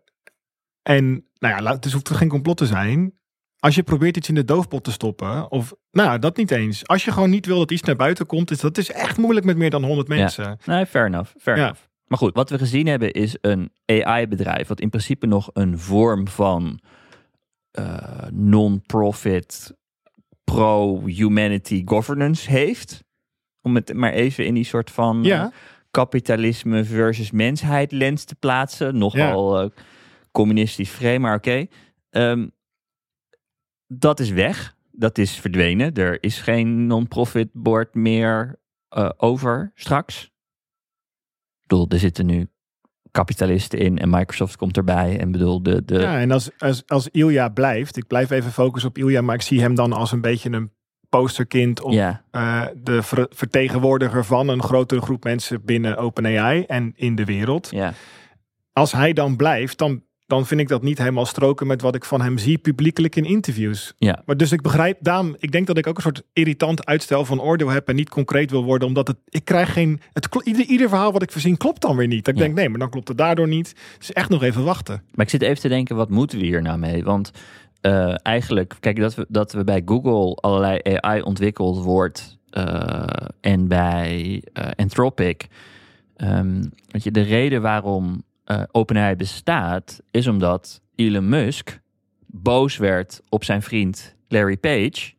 [0.82, 3.14] en nou ja, het hoeft er geen complot te zijn.
[3.60, 6.88] Als je probeert iets in de doofpot te stoppen, of nou, dat niet eens.
[6.88, 9.46] Als je gewoon niet wil dat iets naar buiten komt, is dat is echt moeilijk
[9.46, 10.58] met meer dan 100 mensen.
[10.66, 11.32] Nee, fair enough.
[11.40, 11.64] Fair Ja.
[11.64, 11.82] enough.
[12.08, 16.28] Maar goed, wat we gezien hebben is een AI-bedrijf, wat in principe nog een vorm
[16.28, 16.80] van
[17.72, 19.74] eh, non-profit,
[20.44, 23.04] pro-humanity governance heeft.
[23.62, 25.52] Om het maar even in die soort van Ja, eh,
[25.92, 28.98] kapitalisme versus mensheid lens te plaatsen.
[28.98, 29.70] Nogal eh,
[30.32, 31.66] communistisch vreemd, maar oké.
[32.10, 32.48] Ehm,
[33.92, 34.76] dat is weg.
[34.92, 35.94] Dat is verdwenen.
[35.94, 40.24] Er is geen non-profit board meer eh, over straks.
[41.62, 42.50] Ik bedoel, er zitten nu
[43.12, 45.20] kapitalisten in en Microsoft komt erbij.
[45.20, 48.90] En bedoel, de, de, ja en als, als, als Ilja blijft, ik blijf even focussen
[48.90, 50.72] op Ilja, maar ik zie hem dan als een beetje een
[51.10, 56.94] posterkind of ja, eh, de ver- vertegenwoordiger van een grotere groep mensen binnen OpenAI en
[56.96, 57.68] in de wereld.
[57.72, 57.94] ja.
[58.74, 62.06] Als hij dan blijft, dan, dan vind ik dat niet helemaal stroken met wat ik
[62.06, 63.94] van hem zie publiekelijk in interviews.
[63.98, 64.22] Ja.
[64.26, 67.42] Maar dus ik begrijp, daarom, ik denk dat ik ook een soort irritant uitstel van
[67.42, 70.90] oordeel heb en niet concreet wil worden, omdat het, ik krijg geen, het, ieder, ieder
[70.90, 72.26] verhaal wat ik verzin klopt dan weer niet.
[72.26, 72.46] Dat ik Ja.
[72.46, 73.76] denk, nee, maar dan klopt het daardoor niet.
[73.98, 75.04] Dus echt nog even wachten.
[75.14, 77.04] Maar ik zit even te denken, wat moeten we hier nou mee?
[77.04, 77.32] Want
[77.82, 83.04] eh, eigenlijk, kijk, dat we, dat we bij Google allerlei AI ontwikkeld wordt eh,
[83.42, 85.48] en bij uh, Anthropic.
[86.18, 91.80] Um, weet je, de reden waarom uh, OpenAI bestaat, is omdat Elon Musk
[92.26, 95.14] boos werd op zijn vriend Larry Page.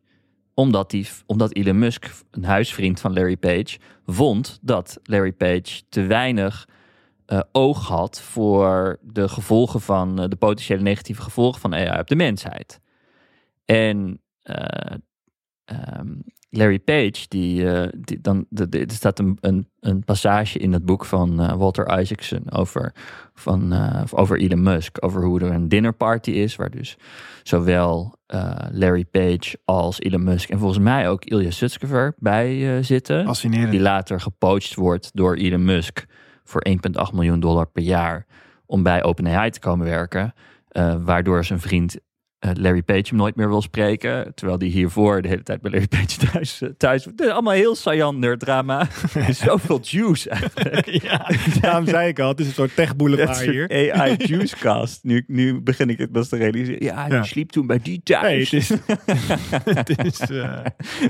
[0.53, 6.01] Omdat, die, omdat Elon Musk, een huisvriend van Larry Page, vond dat Larry Page te
[6.01, 6.67] weinig
[7.27, 12.07] uh, oog had voor de gevolgen van uh, de potentiële negatieve gevolgen van AI op
[12.07, 12.79] de mensheid.
[13.65, 14.21] En
[15.99, 17.65] um, Larry Page, die,
[17.97, 21.99] die dan, de, de, er staat een, een, een, passage in het boek van Walter
[21.99, 22.93] Isaacson over,
[23.33, 23.73] van,
[24.11, 26.97] over Elon Musk, over hoe er een dinnerparty is, waar dus
[27.43, 28.15] zowel
[28.71, 33.25] Larry Page als Elon Musk en volgens mij ook Ilya Sutskever bij zitten.
[33.25, 33.71] Fascinerend.
[33.71, 36.05] Die later gepoached wordt door Elon Musk
[36.43, 38.25] voor 1,8 miljoen dollar per jaar
[38.65, 40.33] om bij OpenAI te komen werken.
[41.03, 41.97] Waardoor zijn vriend
[42.53, 44.31] Larry Page hem nooit meer wil spreken.
[44.35, 46.61] Terwijl die hiervoor de hele tijd bij Larry Page thuis...
[46.77, 48.87] thuis het is allemaal heel saillant nerddrama.
[49.27, 50.85] is zoveel juice eigenlijk.
[51.03, 53.91] ja, daarom zei ik al, het is een soort tech boulevard hier.
[53.91, 55.03] AI juicecast.
[55.03, 56.83] Nu, nu begin ik het pas te realiseren.
[56.83, 57.23] Ja, die ja.
[57.23, 58.51] sliep toen bij die thuis.
[58.51, 58.69] Nee, het is,
[59.75, 60.59] het is uh,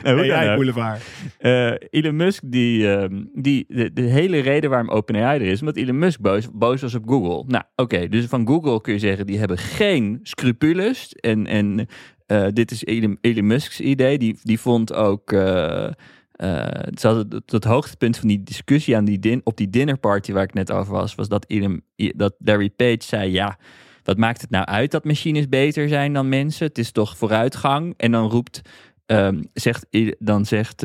[0.04, 1.02] nou, AI boulevard.
[1.40, 5.76] Uh, Elon Musk, die, uh, die de, de, hele reden waarom OpenAI er is, omdat
[5.76, 7.44] Elon Musk boos, boos was op Google.
[7.48, 11.88] Nou, oké, okay, dus van Google kun je zeggen, die hebben geen scrupules en, en
[12.32, 14.18] uh, dit is Elon, Elon Musk's idee.
[14.18, 15.32] Die, die vond ook.
[15.32, 20.32] Uh, uh, het, het, het, hoogtepunt van die discussie aan die din, op die dinnerparty
[20.32, 23.58] waar ik net over was, was dat, Elon, dat Larry Page zei: Ja,
[24.04, 26.68] wat maakt het nou uit dat machines beter zijn dan mensen?
[26.68, 27.94] Het is toch vooruitgang?
[27.98, 28.62] En dan roept.
[29.06, 29.86] Um, zegt,
[30.20, 30.84] dan zegt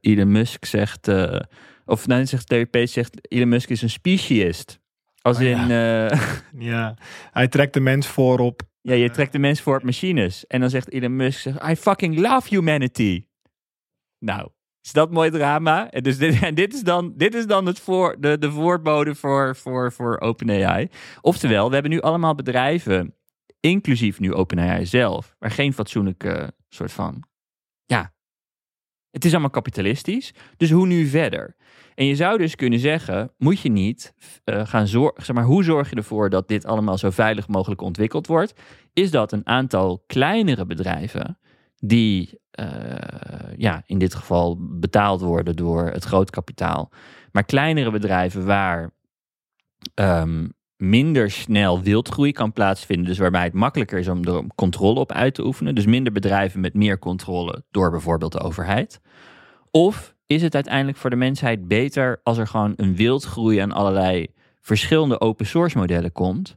[0.00, 1.08] Elon Musk, zegt,
[1.84, 4.80] of dan zegt Larry Page, zegt Elon Musk is een speciest.
[5.22, 5.66] Als oh, in.
[5.66, 6.10] Ja.
[6.72, 6.96] ja,
[7.30, 10.46] hij trekt de mens voor op ja, je trekt de mens voor op machines.
[10.46, 13.26] En dan zegt Elon Musk, I fucking love humanity.
[14.18, 14.48] Nou,
[14.82, 15.90] is dat mooi drama?
[15.90, 19.14] En, dus dit, en dit is dan, dit is dan het voor, de, de voorbode
[19.14, 20.88] voor, voor, voor OpenAI.
[21.20, 23.14] Oftewel, we hebben nu allemaal bedrijven,
[23.60, 27.22] inclusief nu OpenAI zelf, waar geen fatsoenlijke soort van,
[27.84, 28.14] ja,
[29.10, 30.34] het is allemaal kapitalistisch.
[30.56, 31.56] Dus hoe nu verder?
[31.96, 35.64] En je zou dus kunnen zeggen, moet je niet uh, gaan zorgen, zeg maar, hoe
[35.64, 38.60] zorg je ervoor dat dit allemaal zo veilig mogelijk ontwikkeld wordt?
[38.92, 41.38] Is dat een aantal kleinere bedrijven
[41.76, 42.66] die, uh,
[43.56, 46.90] ja, in dit geval betaald worden door het grootkapitaal,
[47.32, 48.94] maar kleinere bedrijven waar
[49.94, 55.12] um, minder snel wildgroei kan plaatsvinden, dus waarbij het makkelijker is om er controle op
[55.12, 59.00] uit te oefenen, dus minder bedrijven met meer controle door bijvoorbeeld de overheid.
[59.76, 64.26] Of is het uiteindelijk voor de mensheid beter als er gewoon een wildgroei aan allerlei
[64.60, 66.56] verschillende open source modellen komt.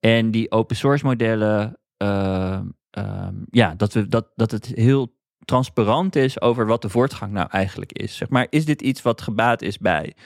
[0.00, 2.60] En die open source modellen, uh,
[2.98, 7.48] uh, ja, dat, we, dat, dat het heel transparant is over wat de voortgang nou
[7.50, 8.16] eigenlijk is.
[8.16, 10.16] Zeg maar, is dit iets wat gebaat is bij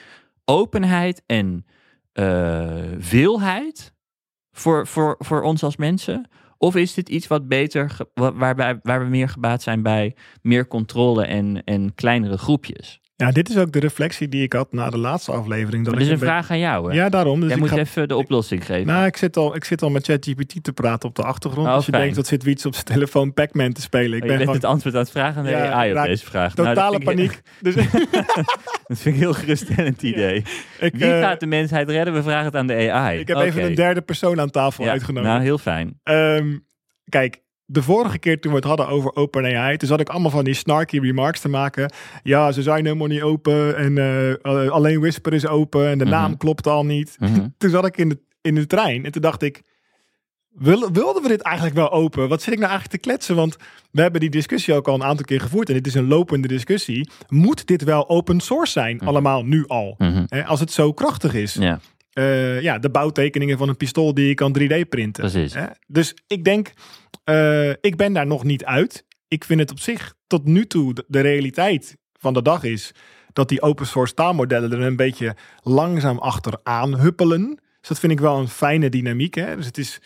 [0.45, 1.67] openheid en
[2.15, 3.95] uh, veelheid
[4.53, 6.29] voor, voor, voor ons als mensen?
[6.63, 11.25] Of is dit iets wat beter, waarbij, waar we meer gebaat zijn bij meer controle
[11.25, 13.02] en, en kleinere groepjes?
[13.23, 15.85] Ja, dit is ook de reflectie die ik had na de laatste aflevering.
[15.85, 16.95] Dat dit is een vraag aan jou, hè?
[16.97, 17.35] Ja, daarom.
[17.41, 17.77] Dus Jij ik moet ga...
[17.79, 18.87] even de oplossing geven.
[18.87, 21.67] Nou, ik zit al, ik zit al met ChatGPT te praten op de achtergrond.
[21.67, 24.17] Oh, Als je denkt dat zit iets op zijn telefoon Pac-Man te spelen.
[24.17, 26.25] Ik Oh, ben gewoon het antwoord aan het vragen aan de Ja, AI op deze
[26.25, 26.55] vraag.
[26.57, 27.41] Nou, dat totale ik- paniek.
[27.61, 27.75] Dus
[28.87, 30.45] dat vind ik heel geruststellend idee.
[30.81, 32.15] ik, Wie eh, gaat de mensheid redden?
[32.15, 33.19] We vragen het aan de AI.
[33.19, 35.33] ik heb even een derde persoon aan tafel Ja, uitgenodigd.
[35.33, 36.01] Nou, heel fijn.
[36.03, 36.59] Ehm,
[37.09, 40.45] kijk, de vorige keer toen we het hadden over OpenAI, toen zat ik allemaal van
[40.45, 41.93] die snarky remarks te maken.
[42.23, 43.99] Ja, ze zijn helemaal niet open en
[44.43, 46.13] eh, alleen Whisper is open en de Mhm.
[46.15, 47.17] naam klopt al niet.
[47.19, 47.47] Mhm.
[47.59, 49.63] Toen zat ik in de, in de trein en toen dacht ik,
[50.51, 52.29] wil- wilden we dit eigenlijk wel open?
[52.29, 53.37] Wat zit ik nou eigenlijk te kletsen?
[53.37, 53.57] Want
[53.91, 56.49] we hebben die discussie ook al een aantal keer gevoerd en dit is een lopende
[56.49, 57.11] discussie.
[57.29, 58.97] Moet dit wel open source zijn?
[58.97, 59.07] Mhm.
[59.09, 59.97] Allemaal nu al.
[60.47, 61.55] Als het zo krachtig is.
[61.55, 61.81] Ja,
[62.13, 65.31] Eh, ja, de bouwtekeningen van een pistool die je kan 3D printen.
[65.31, 65.55] precies.
[65.55, 65.67] Hè?
[65.87, 66.73] Dus ik denk,
[67.25, 69.05] eh, ik ben daar nog niet uit.
[69.29, 72.93] Ik vind het op zich tot nu toe de, de realiteit van de dag is
[73.33, 77.47] dat die open source taalmodellen er een beetje langzaam achteraan huppelen.
[77.81, 79.35] Dus dat vind ik wel een fijne dynamiek.
[79.35, 79.57] Hè?
[79.57, 80.01] Dus het is,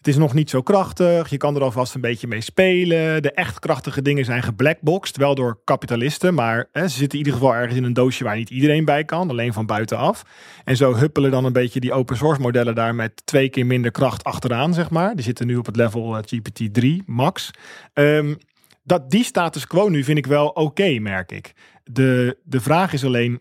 [0.00, 1.30] het is nog niet zo krachtig.
[1.30, 3.22] Je kan er alvast een beetje mee spelen.
[3.22, 6.34] De echt krachtige dingen zijn geblackboxed, wel door kapitalisten.
[6.34, 9.04] Maar hè, ze zitten in ieder geval ergens in een doosje waar niet iedereen bij
[9.04, 10.22] kan, alleen van buitenaf.
[10.64, 13.90] En zo huppelen dan een beetje die open source modellen daar met twee keer minder
[13.90, 15.14] kracht achteraan, zeg maar.
[15.14, 17.50] Die zitten nu op het level eh, GPT-3 max.
[17.92, 18.34] Ehm,
[18.82, 21.52] dat die status quo nu vind ik wel oké, merk ik.
[21.84, 23.40] De, de vraag is alleen,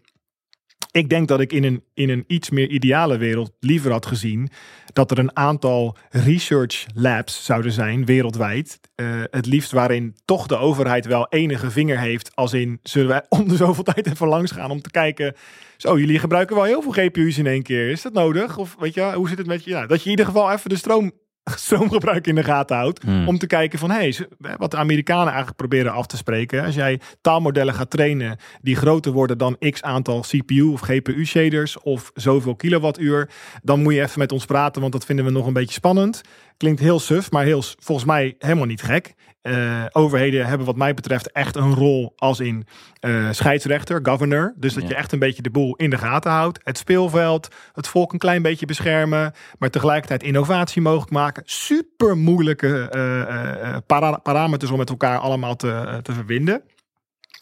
[0.92, 4.50] Ik denk dat ik in een, in een iets meer ideale wereld liever had gezien
[4.94, 8.80] dat er een aantal research labs zouden zijn wereldwijd.
[8.96, 12.36] Uh, het liefst waarin toch de overheid wel enige vinger heeft.
[12.36, 15.36] Als in zullen wij om de zoveel tijd even langs gaan om te kijken.
[15.78, 17.90] Zo, jullie gebruiken wel heel veel GPU's in één keer.
[17.90, 18.58] Is dat nodig?
[18.58, 19.70] Of weet je, hoe zit het met je?
[19.70, 21.12] Ja, dat je in ieder geval even de stroom
[21.66, 23.02] stroomgebruik in de gaten houdt.
[23.02, 23.28] Hmm.
[23.28, 26.64] Om te kijken van, hé, hey, wat de Amerikanen eigenlijk proberen af te spreken.
[26.64, 31.80] Als jij taalmodellen gaat trainen die groter worden dan x aantal CPU of GPU shaders
[31.80, 33.30] of zoveel kilowattuur.
[33.64, 36.22] Dan moet je even met ons praten, want dat vinden we nog een beetje spannend.
[36.58, 39.14] Klinkt heel suf, maar heel, volgens mij helemaal niet gek.
[39.44, 42.68] Uh, overheden hebben wat mij betreft echt een rol als in
[43.02, 44.54] uh, scheidsrechter, governor.
[44.58, 44.90] Dus dat Ja.
[44.90, 46.60] je echt een beetje de boel in de gaten houdt.
[46.64, 49.34] Het speelveld, het volk een klein beetje beschermen.
[49.60, 51.44] Maar tegelijkertijd innovatie mogelijk maken.
[51.46, 56.62] Super moeilijke uh, para parameters om met elkaar allemaal te, te verbinden.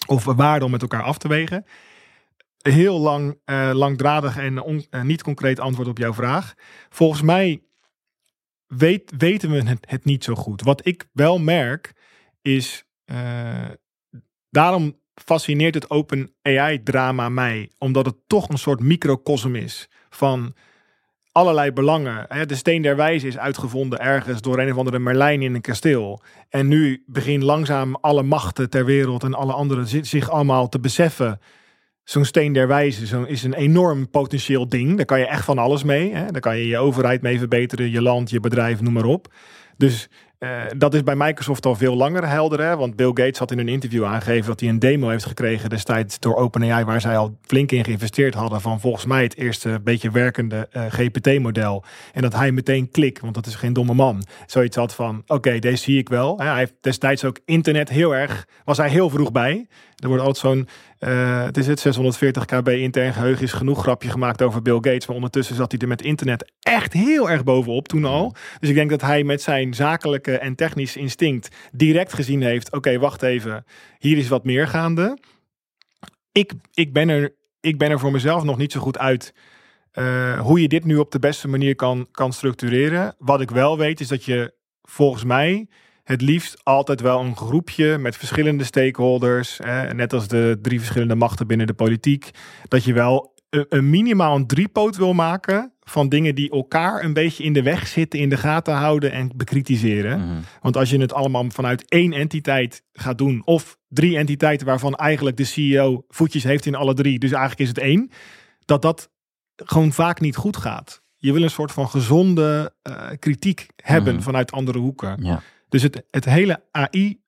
[0.07, 1.65] Of waarden om met elkaar af te wegen.
[2.57, 3.37] Heel lang,
[3.73, 6.53] langdradig en on, niet concreet antwoord op jouw vraag.
[6.89, 7.61] Volgens mij
[8.67, 10.61] weet, weten we het, niet zo goed.
[10.61, 11.93] Wat ik wel merk
[12.41, 13.69] is, uh,
[14.49, 20.55] daarom fascineert het Open AI drama mij, omdat het toch een soort microcosm is van
[21.31, 22.47] allerlei belangen.
[22.47, 26.21] De steen der wijze is uitgevonden ergens door een of andere Merlijn in een kasteel.
[26.49, 31.39] En nu begint langzaam alle machten ter wereld en alle anderen zich allemaal te beseffen.
[32.09, 34.95] Zo'n steen der wijze zo is een enorm potentieel ding.
[34.97, 36.13] Daar kan je echt van alles mee.
[36.13, 36.31] Hè?
[36.31, 39.33] Daar kan je je overheid mee verbeteren, je land, je bedrijf, noem maar op.
[39.77, 42.61] Dus uh, dat is bij Microsoft al veel langer helder.
[42.61, 42.75] Hè?
[42.75, 46.19] Want Bill Gates had in een interview aangegeven dat hij een demo heeft gekregen destijds
[46.19, 48.61] door OpenAI, waar zij al flink in geïnvesteerd hadden.
[48.61, 51.83] Van volgens mij het eerste beetje werkende uh, GPT-model.
[52.13, 54.23] En dat hij meteen klik, want dat is geen domme man.
[54.45, 56.37] Zoiets had van: oké, deze zie ik wel.
[56.37, 59.67] Hij heeft destijds ook internet heel erg, was hij heel vroeg bij.
[59.97, 60.67] Er wordt altijd zo'n,
[61.09, 65.07] uh, het is het 640 kb intern geheugen is genoeg grapje gemaakt over Bill Gates.
[65.07, 68.35] Maar ondertussen zat hij er met internet echt heel erg bovenop toen al.
[68.59, 72.71] Dus ik denk dat hij met zijn zakelijke en technisch instinct direct gezien heeft.
[72.71, 73.65] Oké, wacht even,
[73.97, 75.17] hier is wat meer gaande.
[76.31, 79.33] Ik, ik, ben er, ik ben er voor mezelf nog niet zo goed uit
[79.93, 83.15] uh, hoe je dit nu op de beste manier kan, kan structureren.
[83.17, 85.67] Wat ik wel weet is dat je volgens mij
[86.07, 91.15] het liefst altijd wel een groepje met verschillende stakeholders, eh, net als de drie verschillende
[91.15, 92.29] machten binnen de politiek,
[92.67, 97.13] dat je wel een, een minimaal een driepoot wil maken van dingen die elkaar een
[97.13, 100.19] beetje in de weg zitten, in de gaten houden en bekritiseren.
[100.19, 100.39] Mhm.
[100.61, 105.37] Want als je het allemaal vanuit één entiteit gaat doen, of drie entiteiten waarvan eigenlijk
[105.37, 108.09] de CEO voetjes heeft in alle drie, dus eigenlijk is het één,
[108.65, 109.09] dat dat
[109.55, 111.01] gewoon vaak niet goed gaat.
[111.17, 114.23] Je wil een soort van gezonde uh, kritiek hebben Mhm.
[114.23, 115.17] vanuit andere hoeken.
[115.23, 115.41] Ja.
[115.69, 117.21] Dus het, het hele AI,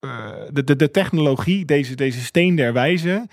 [0.00, 3.28] uh, de, de, de technologie, deze, deze steen der wijze,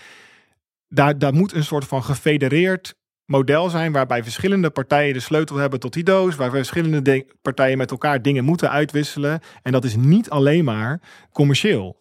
[0.87, 2.95] daar, daar moet een soort van gefedereerd
[3.25, 7.91] model zijn waarbij verschillende partijen de sleutel hebben tot die doos, waar verschillende partijen met
[7.91, 9.39] elkaar dingen moeten uitwisselen.
[9.61, 11.99] En dat is niet alleen maar commercieel.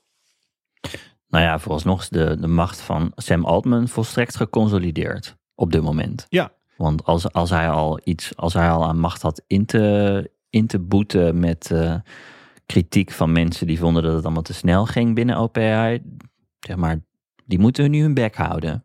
[1.28, 6.26] Nou ja, vooralsnog is de, de macht van Sam Altman volstrekt geconsolideerd op dit moment.
[6.28, 6.53] Ja.
[6.76, 10.66] Want als, als hij al iets, als hij al aan macht had in te, in
[10.66, 11.94] te boeten met uh,
[12.70, 16.02] kritiek van mensen die vonden dat het allemaal te snel ging binnen OpenAI,
[16.60, 16.98] zeg maar,
[17.44, 18.84] die moeten nu hun bek houden.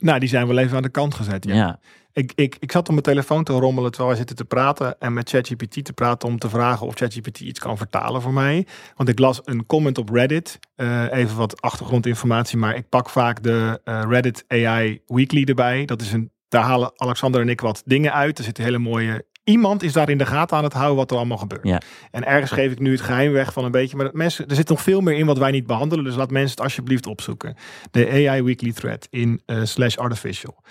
[0.00, 1.44] Nou, die zijn wel even aan de kant gezet.
[1.44, 1.54] Ja.
[1.54, 1.80] ja.
[2.12, 5.12] Ik, ik, ik zat op mijn telefoon te rommelen terwijl wij zitten te praten en
[5.12, 8.66] met ChatGPT te praten om te vragen of ChatGPT iets kan vertalen voor mij.
[8.96, 13.42] Want ik las een comment op Reddit, uh, even wat achtergrondinformatie, maar ik pak vaak
[13.42, 15.84] de uh, Reddit AI Weekly erbij.
[15.84, 18.38] Dat is een, daar halen Alexander en ik wat dingen uit.
[18.38, 21.16] Er zitten hele mooie Iemand is daar in de gaten aan het houden wat er
[21.16, 21.68] allemaal gebeurt.
[21.68, 21.80] Ja.
[22.10, 23.96] En ergens geef ik nu het geheim weg van een beetje.
[23.96, 26.04] Maar mensen, er zit nog veel meer in wat wij niet behandelen.
[26.04, 27.56] Dus laat mensen het alsjeblieft opzoeken.
[27.90, 30.62] De AI Weekly Thread in uh, slash artificial.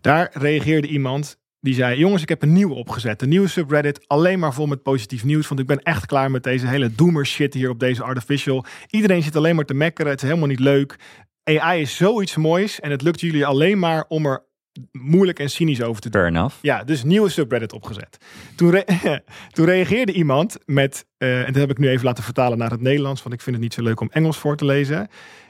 [0.00, 3.22] Daar reageerde iemand die zei: Jongens, ik heb een nieuwe opgezet.
[3.22, 4.08] Een nieuwe subreddit.
[4.08, 5.48] Alleen maar vol met positief nieuws.
[5.48, 8.64] Want ik ben echt klaar met deze hele doomer shit hier op deze artificial.
[8.90, 10.10] Iedereen zit alleen maar te mekkeren.
[10.10, 10.96] Het is helemaal niet leuk.
[11.44, 12.80] AI is zoiets moois.
[12.80, 14.44] En het lukt jullie alleen maar om er
[14.92, 16.20] moeilijk en cynisch over te doen.
[16.20, 16.56] Fair enough.
[16.62, 18.16] Ja, dus nieuwe subreddit opgezet.
[18.56, 18.84] Toen, re
[19.54, 22.80] toen reageerde iemand met, uh, en dat heb ik nu even laten vertalen naar het
[22.80, 25.08] Nederlands, want ik vind het niet zo leuk om Engels voor te lezen.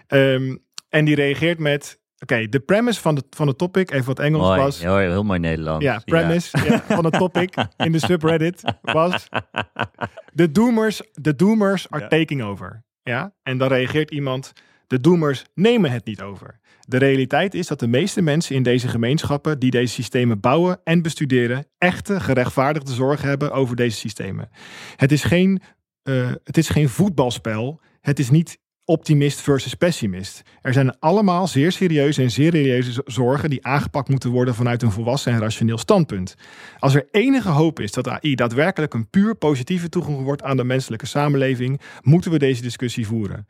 [0.08, 4.06] Um, en die reageert met, oké, okay, de premise van de, van de topic, even
[4.06, 4.80] wat Engels mooi, was.
[4.80, 5.84] Heel, heel mooi Nederlands.
[5.84, 6.64] Ja, premise ja.
[6.64, 9.28] Ja, van het topic in de subreddit was,
[10.32, 12.08] de doomers, de doomers are ja.
[12.08, 12.84] taking over.
[13.02, 14.52] Ja, en dan reageert iemand,
[14.90, 16.58] de doomers nemen het niet over.
[16.80, 21.02] De realiteit is dat de meeste mensen in deze gemeenschappen die deze systemen bouwen en
[21.02, 24.48] bestuderen, echte gerechtvaardigde zorg hebben over deze systemen.
[24.96, 25.60] Het is geen,
[26.04, 27.80] uh, het is geen voetbalspel.
[28.00, 30.42] Het is niet optimist versus pessimist.
[30.62, 34.90] Er zijn allemaal zeer serieuze en zeer serieuze zorgen die aangepakt moeten worden vanuit een
[34.90, 36.34] volwassen en rationeel standpunt.
[36.78, 40.64] Als er enige hoop is dat AI daadwerkelijk een puur positieve toegang wordt aan de
[40.64, 43.46] menselijke samenleving, moeten we deze discussie voeren.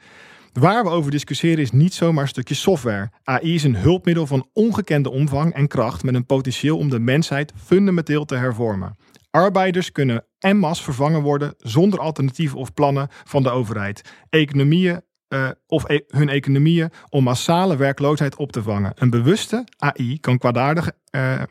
[0.52, 3.10] Waar we over discussiëren is niet zomaar een stukje software.
[3.24, 7.52] AI is een hulpmiddel van ongekende omvang en kracht met een potentieel om de mensheid
[7.56, 8.96] fundamenteel te hervormen.
[9.30, 14.14] Arbeiders kunnen en masse vervangen worden zonder alternatieven of plannen van de overheid.
[14.28, 18.92] Economieën uh, of e hun economieën om massale werkloosheid op te vangen.
[18.94, 21.42] Een bewuste AI kan kwaadaardig, uh,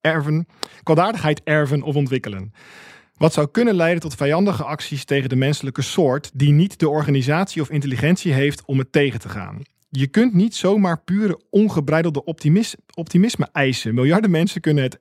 [0.00, 0.46] erven,
[0.82, 2.52] kwaadaardigheid erven of ontwikkelen.
[3.20, 7.62] Wat zou kunnen leiden tot vijandige acties tegen de menselijke soort, die niet de organisatie
[7.62, 9.62] of intelligentie heeft om het tegen te gaan.
[9.88, 13.94] Je kunt niet zomaar pure ongebreidelde optimis optimisme eisen.
[13.94, 15.00] Miljarden mensen kunnen het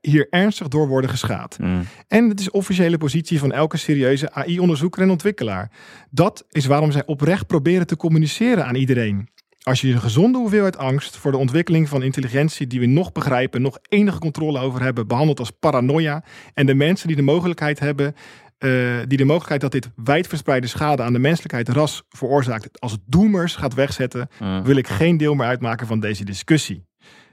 [0.00, 1.58] hier ernstig door worden geschaad.
[1.58, 1.82] Mm.
[2.08, 5.70] En het is officiële positie van elke serieuze AI-onderzoeker en ontwikkelaar.
[6.10, 9.28] Dat is waarom zij oprecht proberen te communiceren aan iedereen.
[9.66, 13.62] Als je een gezonde hoeveelheid angst voor de ontwikkeling van intelligentie die we nog begrijpen,
[13.62, 16.24] nog enige controle over hebben, behandelt als paranoia.
[16.54, 18.14] En de mensen die de mogelijkheid hebben,
[18.58, 23.56] uh, die de mogelijkheid dat dit wijdverspreide schade aan de menselijkheid ras veroorzaakt, als doemers
[23.56, 24.28] gaat wegzetten,
[24.62, 26.86] wil ik geen deel meer uitmaken van deze discussie.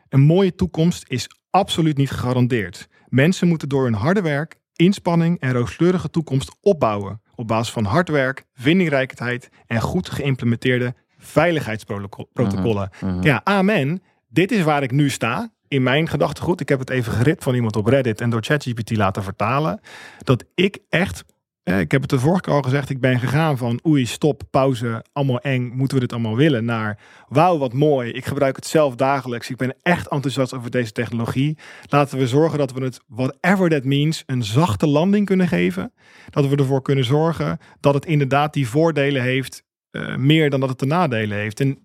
[0.09, 2.88] Een mooie toekomst is absoluut niet gegarandeerd.
[3.07, 7.21] Mensen moeten door hun harde werk, inspanning en rooskleurige toekomst opbouwen.
[7.36, 12.89] Op basis van hard werk, vindingrijkheid en goed geïmplementeerde veiligheidsprotocollen.
[12.99, 13.24] Mhm, mhm.
[13.24, 14.03] Ja, amen.
[14.30, 15.51] Dit is waar ik nu sta.
[15.67, 18.95] In mijn gedachtegoed, ik heb het even geript van iemand op Reddit en door ChatGPT
[18.95, 19.80] laten vertalen.
[20.24, 21.24] Dat ik echt
[21.63, 22.89] ik heb het de vorige keer al gezegd.
[22.89, 25.71] Ik ben gegaan van oei, stop, pauze, allemaal eng.
[25.76, 26.65] Moeten we dit allemaal willen?
[26.65, 28.11] Naar wauw, wat mooi.
[28.11, 29.49] Ik gebruik het zelf dagelijks.
[29.49, 31.57] Ik ben echt enthousiast over deze technologie.
[31.89, 35.93] Laten we zorgen dat we het, whatever that means, een zachte landing kunnen geven.
[36.30, 39.63] Dat we ervoor kunnen zorgen dat het inderdaad die voordelen heeft.
[39.93, 41.59] Uh, meer dan dat het de nadelen heeft.
[41.59, 41.81] En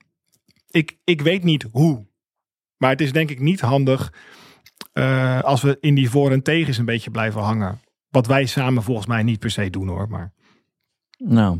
[0.71, 2.07] ik, ik weet niet hoe.
[2.77, 4.13] Maar het is denk ik niet handig
[4.95, 7.81] uh, als we in die voor- en tegens een beetje blijven hangen.
[8.09, 10.09] Wat wij samen volgens mij niet per se doen hoor.
[10.09, 10.33] Maar...
[11.19, 11.59] Nou,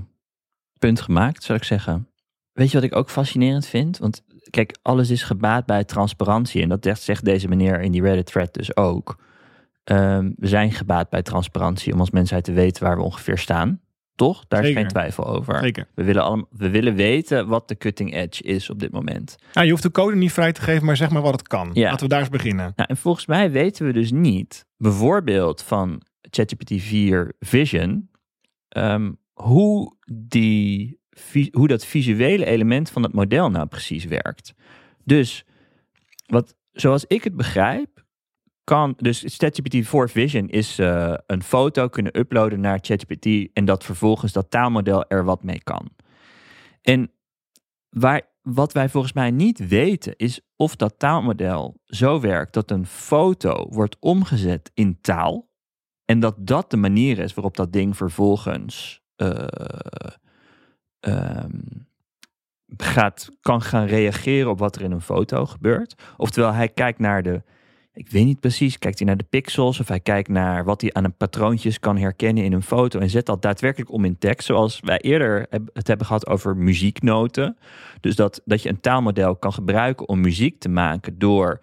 [0.79, 2.09] punt gemaakt zou ik zeggen.
[2.53, 3.99] Weet je wat ik ook fascinerend vind?
[3.99, 6.63] Want kijk, alles is gebaat bij transparantie.
[6.63, 9.19] En dat zegt deze meneer in die Reddit thread dus ook.
[9.85, 13.81] Um, we zijn gebaat bij transparantie om als mensheid te weten waar we ongeveer staan.
[14.19, 14.45] Toch?
[14.49, 15.59] Daar is geen twijfel over.
[15.59, 15.87] Zeker.
[15.95, 19.37] We willen, allemaal, we willen weten wat de cutting edge is op dit moment.
[19.53, 21.71] Nou, je hoeft de code niet vrij te geven, maar zeg maar wat het kan.
[21.73, 21.91] Ja.
[21.91, 22.73] Laten we daar eens beginnen.
[22.77, 28.11] Nou, en volgens mij weten we dus niet, bijvoorbeeld van ChatGPT 4 Vision,
[28.77, 31.01] um, hoe, die,
[31.51, 34.55] hoe dat visuele element van het model nou precies werkt.
[35.05, 35.45] Dus
[36.27, 37.98] wat, zoals ik het begrijp,
[38.69, 43.85] kan dus ChatGPT 4 Vision is uh, een foto kunnen uploaden naar ChatGPT en dat
[43.85, 45.89] vervolgens dat taalmodel er wat mee kan.
[46.83, 47.11] En
[47.89, 52.87] waar, wat wij volgens mij niet weten is of dat taalmodel zo werkt dat een
[52.87, 55.51] foto wordt omgezet in taal
[56.05, 59.45] en dat dat de manier is waarop dat ding vervolgens uh,
[62.77, 66.03] gaat, kan gaan reageren op wat er in een foto gebeurt.
[66.17, 67.43] Oftewel, hij kijkt naar de,
[67.99, 70.93] ik weet niet precies, kijkt hij naar de pixels of hij kijkt naar wat hij
[70.93, 74.47] aan een patroontjes kan herkennen in een foto en zet dat daadwerkelijk om in tekst.
[74.47, 77.57] Zoals wij eerder het hebben gehad over muzieknoten.
[78.01, 81.61] Dus dat, dat je een taalmodel kan gebruiken om muziek te maken door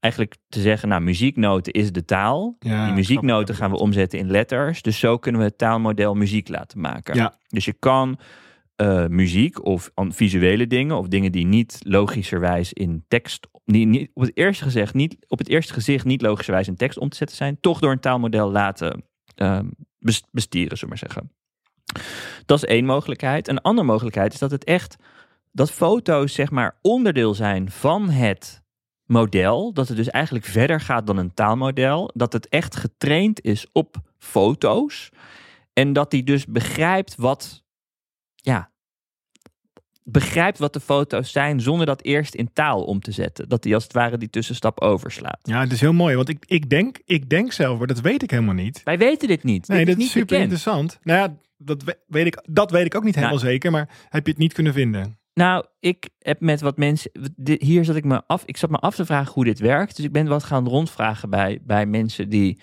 [0.00, 2.56] eigenlijk te zeggen, nou, muzieknoten is de taal.
[2.58, 4.82] die muzieknoten gaan we omzetten in letters.
[4.82, 7.14] Dus zo kunnen we het taalmodel muziek laten maken.
[7.14, 7.34] Ja.
[7.48, 8.18] Dus je kan
[8.76, 14.22] uh, muziek of visuele dingen of dingen die niet logischerwijs in tekst, niet, niet, op
[14.22, 17.36] het eerste gezegd niet op het eerste gezicht niet logischerwijs in tekst om te zetten
[17.36, 19.04] zijn, toch door een taalmodel laten
[19.36, 19.60] uh,
[20.30, 21.30] bestieren, zullen we zeggen.
[22.46, 23.48] Dat is één mogelijkheid.
[23.48, 24.96] Een andere mogelijkheid is dat het echt
[25.52, 28.62] dat foto's zeg maar onderdeel zijn van het
[29.04, 33.66] model, dat het dus eigenlijk verder gaat dan een taalmodel, dat het echt getraind is
[33.72, 35.10] op foto's
[35.72, 37.64] en dat hij dus begrijpt wat,
[38.34, 38.70] ja,
[40.04, 43.48] begrijpt wat de foto's zijn zonder dat eerst in taal om te zetten.
[43.48, 45.40] Dat hij als het ware die tussenstap overslaat.
[45.42, 48.22] Ja, het is heel mooi, want ik, ik, denk, ik denk zelf, maar dat weet
[48.22, 48.80] ik helemaal niet.
[48.84, 49.68] Wij weten dit niet.
[49.68, 50.98] Nee, dit dat is, niet super interessant.
[51.02, 54.24] Nou ja, dat weet, ik, dat weet ik ook niet helemaal nou, zeker, maar heb
[54.24, 55.18] je het niet kunnen vinden?
[55.34, 57.10] Nou, ik heb met wat mensen.
[57.58, 58.42] Hier zat ik me af.
[58.46, 59.96] Ik zat me af te vragen hoe dit werkt.
[59.96, 62.60] Dus ik ben wat gaan rondvragen bij, bij mensen die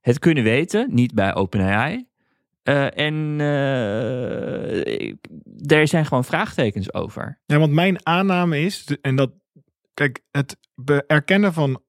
[0.00, 0.94] het kunnen weten.
[0.94, 2.07] Niet bij OpenAI.
[2.68, 5.08] Uh, en uh,
[5.78, 7.40] er zijn gewoon vraagtekens over.
[7.46, 9.32] Ja, want mijn aanname is, en dat,
[9.94, 10.56] kijk, het
[11.06, 11.82] erkennen van.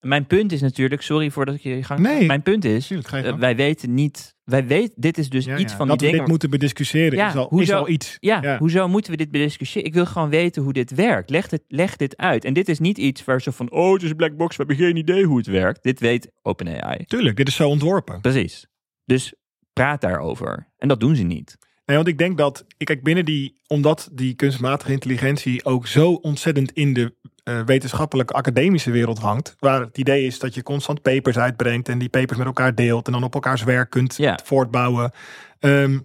[0.00, 2.00] Mijn punt is natuurlijk, sorry voordat ik je gang.
[2.00, 5.72] Nee, mijn punt is, tuurlijk, wij weten niet wij weten, dit is dus Ja, iets
[5.72, 5.78] ja.
[5.78, 6.18] van dat die we dingen.
[6.18, 8.16] dit moeten bediscussiëren Ja, is, al, is hoezo- al iets.
[8.20, 8.58] Ja, Ja.
[8.58, 9.88] hoezo moeten we dit bediscussiëren?
[9.88, 11.30] Ik wil gewoon weten hoe dit werkt.
[11.30, 12.44] Leg dit, leg dit uit.
[12.44, 14.64] En dit is niet iets waar zo van, oh, het is een black box, we
[14.66, 15.82] hebben geen idee hoe het werkt.
[15.82, 17.04] Dit weet OpenAI.
[17.04, 18.20] Tuurlijk, dit is zo ontworpen.
[18.20, 18.66] Precies.
[19.04, 19.34] Dus
[19.74, 20.68] praat daarover.
[20.78, 21.58] En dat doen ze niet.
[21.86, 26.72] Nee, want ik denk dat, kijk, binnen die, omdat die kunstmatige intelligentie ook zo ontzettend
[26.72, 27.14] in de
[27.44, 31.98] eh, wetenschappelijke academische wereld hangt, waar het idee is dat je constant papers uitbrengt en
[31.98, 35.12] die papers met elkaar deelt en dan op elkaars werk kunt voortbouwen.
[35.58, 35.98] Ehm,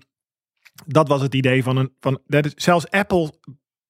[0.86, 3.32] dat was het idee van een, van, dat is, zelfs Apple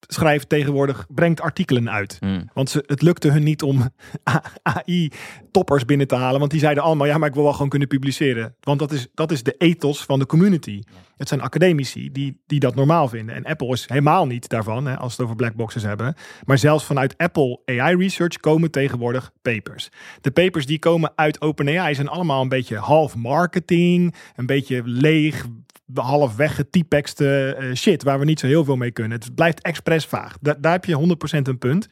[0.08, 2.18] schrijft tegenwoordig, brengt artikelen uit.
[2.20, 2.42] Hm.
[2.54, 3.90] Want ze, het lukte hun niet om
[4.64, 6.40] AI-toppers binnen te halen.
[6.40, 8.56] Want die zeiden allemaal, ja, maar ik wil wel gewoon kunnen publiceren.
[8.60, 10.82] Want dat is, dat is de ethos van de community.
[11.20, 13.36] Het zijn academici die, die dat normaal vinden.
[13.36, 16.16] En Apple is helemaal niet daarvan, hè, als we het over black boxes hebben.
[16.46, 19.90] Maar zelfs vanuit Apple AI Research komen tegenwoordig papers.
[20.22, 24.16] De papers die komen uit OpenAI zijn allemaal een beetje half marketing.
[24.36, 25.46] Een beetje leeg,
[25.94, 29.20] half weggetypexte eh, shit waar we niet zo heel veel mee kunnen.
[29.20, 30.38] Het blijft expres vaag.
[30.42, 31.88] Da- daar heb je 100% een punt.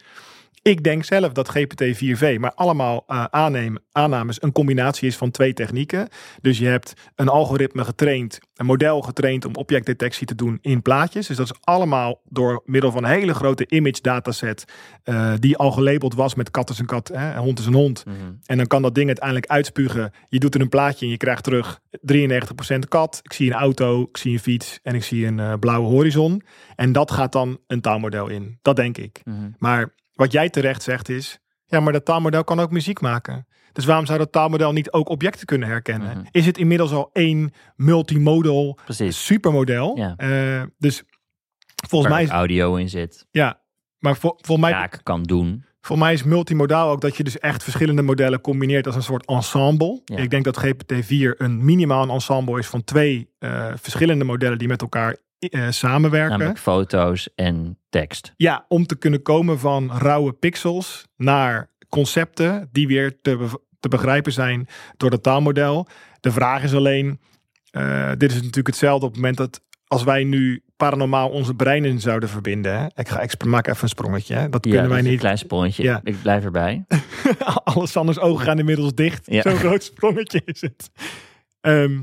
[0.67, 5.53] Ik denk zelf dat GPT-4V, maar allemaal eh, aannemen, aannames, een combinatie is van twee
[5.53, 6.07] technieken.
[6.41, 11.27] Dus je hebt een algoritme getraind, een model getraind om objectdetectie te doen in plaatjes.
[11.27, 14.65] Dus dat is allemaal door middel van een hele grote image dataset,
[15.03, 18.05] eh, die al gelabeld was met kat is een kat, hè, hond is een hond.
[18.05, 18.15] Mhm.
[18.45, 20.11] En dan kan dat ding uiteindelijk uitspugen.
[20.29, 23.19] Je doet er een plaatje en je krijgt terug 93% kat.
[23.23, 26.41] Ik zie een auto, ik zie een fiets en ik zie een eh, blauwe horizon.
[26.75, 28.57] En dat gaat dan een taalmodel in.
[28.61, 29.21] Dat denk ik.
[29.23, 29.49] Mhm.
[29.57, 33.47] Maar wat jij terecht zegt is, ja, maar dat taalmodel kan ook muziek maken.
[33.71, 36.17] Dus waarom zou dat taalmodel niet ook objecten kunnen herkennen?
[36.17, 36.25] Mhm.
[36.31, 39.25] Is het inmiddels al één multimodal Precies.
[39.25, 39.97] supermodel?
[39.97, 40.13] Ja.
[40.17, 41.03] Eh, dus
[41.87, 43.25] volgens Waar mij is, audio in zit.
[43.31, 43.61] ja,
[43.99, 45.65] maar vol, volgens mij, Raak kan doen.
[45.81, 49.25] voor mij is multimodaal ook dat je dus echt verschillende modellen combineert als een soort
[49.25, 50.01] ensemble.
[50.05, 50.17] Ja.
[50.17, 54.67] Ik denk dat GPT-4 een minimaal een ensemble is van twee eh, verschillende modellen die
[54.67, 56.29] met elkaar eh, samenwerken.
[56.37, 58.33] Namelijk foto's en tekst.
[58.37, 63.87] Ja, om te kunnen komen van rauwe pixels naar concepten die weer te, be- te
[63.87, 64.67] begrijpen zijn
[64.97, 65.87] door het taalmodel.
[66.19, 67.19] De vraag is alleen,
[67.71, 71.99] eh, dit is natuurlijk hetzelfde op het moment dat als wij nu paranormaal onze breinen
[71.99, 72.79] zouden verbinden.
[72.79, 72.85] Hè?
[72.95, 74.35] Ik, ga, maak even een sprongetje.
[74.35, 74.49] Hè?
[74.49, 75.19] Dat Ja, kunnen dat wij is een niet.
[75.19, 75.83] klein sprongetje.
[75.83, 75.99] Ja.
[76.03, 76.85] Ik blijf erbij.
[77.63, 79.25] Alessanders ogen gaan inmiddels dicht.
[79.31, 79.41] Ja.
[79.41, 80.89] Zo'n groot sprongetje is het.
[81.61, 82.01] Ehm,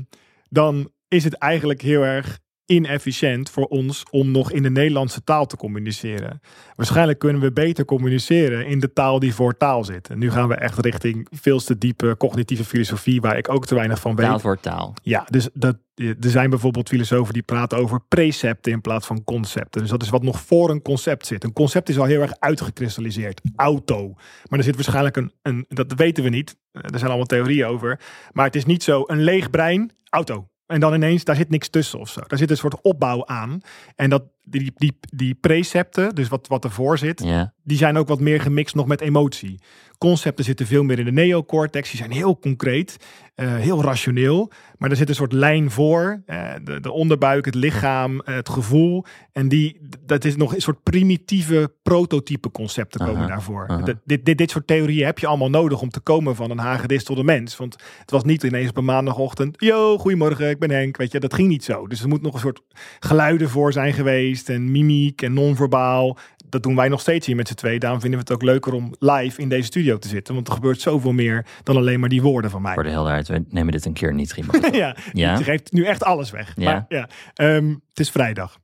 [0.49, 5.45] dan is het eigenlijk heel erg inefficiënt voor ons om nog in de Nederlandse taal
[5.45, 6.41] te communiceren.
[6.75, 10.09] Waarschijnlijk kunnen we beter communiceren in de taal die voor taal zit.
[10.09, 13.75] En nu gaan we echt richting veel te diepe cognitieve filosofie, waar ik ook te
[13.75, 14.25] weinig van weet.
[14.25, 14.93] Taal voor taal.
[15.01, 19.81] Ja, dus dat, er zijn bijvoorbeeld filosofen die praten over precepten in plaats van concepten.
[19.81, 21.43] Dus dat is wat nog voor een concept zit.
[21.43, 23.41] Een concept is al heel erg uitgekristalliseerd.
[23.55, 24.13] Auto.
[24.49, 26.55] Maar er zit waarschijnlijk een, een dat weten we niet.
[26.71, 27.99] Er zijn allemaal theorieën over.
[28.31, 30.47] Maar het is niet zo een leeg brein, auto.
[30.65, 32.21] En dan ineens, daar zit niks tussen of zo.
[32.27, 33.61] Daar zit een soort opbouw aan.
[33.95, 37.19] En dat, die, die, die precepten, dus wat, wat ervoor zit,
[37.63, 39.59] die zijn ook wat meer gemixt nog met emotie.
[39.97, 41.89] Concepten zitten veel meer in de neocortex.
[41.89, 42.97] Die zijn heel concreet,
[43.35, 44.51] eh, heel rationeel.
[44.77, 46.21] Maar er zit een soort lijn voor.
[46.25, 49.05] eh, de, de onderbuik, het lichaam, eh, het gevoel.
[49.31, 53.65] En die, dat is nog een soort primitieve prototype concepten komen daarvoor.
[53.83, 56.57] De- dit, dit, dit soort theorieën heb je allemaal nodig om te komen van een
[56.57, 57.57] hagedistelde mens.
[57.57, 59.55] Want het was niet ineens op een maandagochtend.
[59.61, 60.97] Yo, goedemorgen, ik ben Henk.
[60.97, 61.87] Weet je, dat ging niet zo.
[61.87, 62.61] Dus er moet nog een soort
[62.99, 64.34] geluiden voor zijn geweest.
[64.43, 66.17] En mimiek en non-verbaal.
[66.49, 67.79] Dat doen wij nog steeds hier met z'n twee.
[67.79, 70.33] Daarom vinden we het ook leuker om live in deze studio te zitten.
[70.33, 72.73] Want er gebeurt zoveel meer dan alleen maar die woorden van mij.
[72.73, 74.35] Voor de helderheid, we nemen dit een keer niet
[74.71, 75.37] ja, Ja?
[75.37, 76.53] je geeft nu echt alles weg.
[76.55, 76.71] Ja.
[76.71, 77.09] Maar, ja.
[77.33, 78.57] Ehm, het is vrijdag.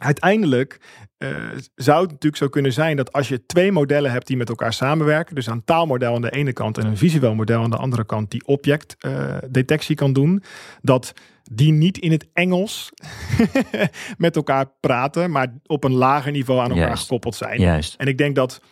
[0.00, 0.80] Uiteindelijk
[1.18, 1.28] eh,
[1.74, 4.72] zou het natuurlijk zo kunnen zijn dat als je twee modellen hebt die met elkaar
[4.72, 8.04] samenwerken, dus een taalmodel aan de ene kant en een visueel model aan de andere
[8.04, 10.42] kant, die objectdetectie kan doen,
[10.82, 11.12] dat
[11.52, 12.92] die niet in het Engels
[14.18, 17.02] met elkaar praten, maar op een lager niveau aan elkaar Juist.
[17.02, 17.60] gekoppeld zijn.
[17.60, 17.94] Juist.
[17.94, 18.62] En ik denk dat,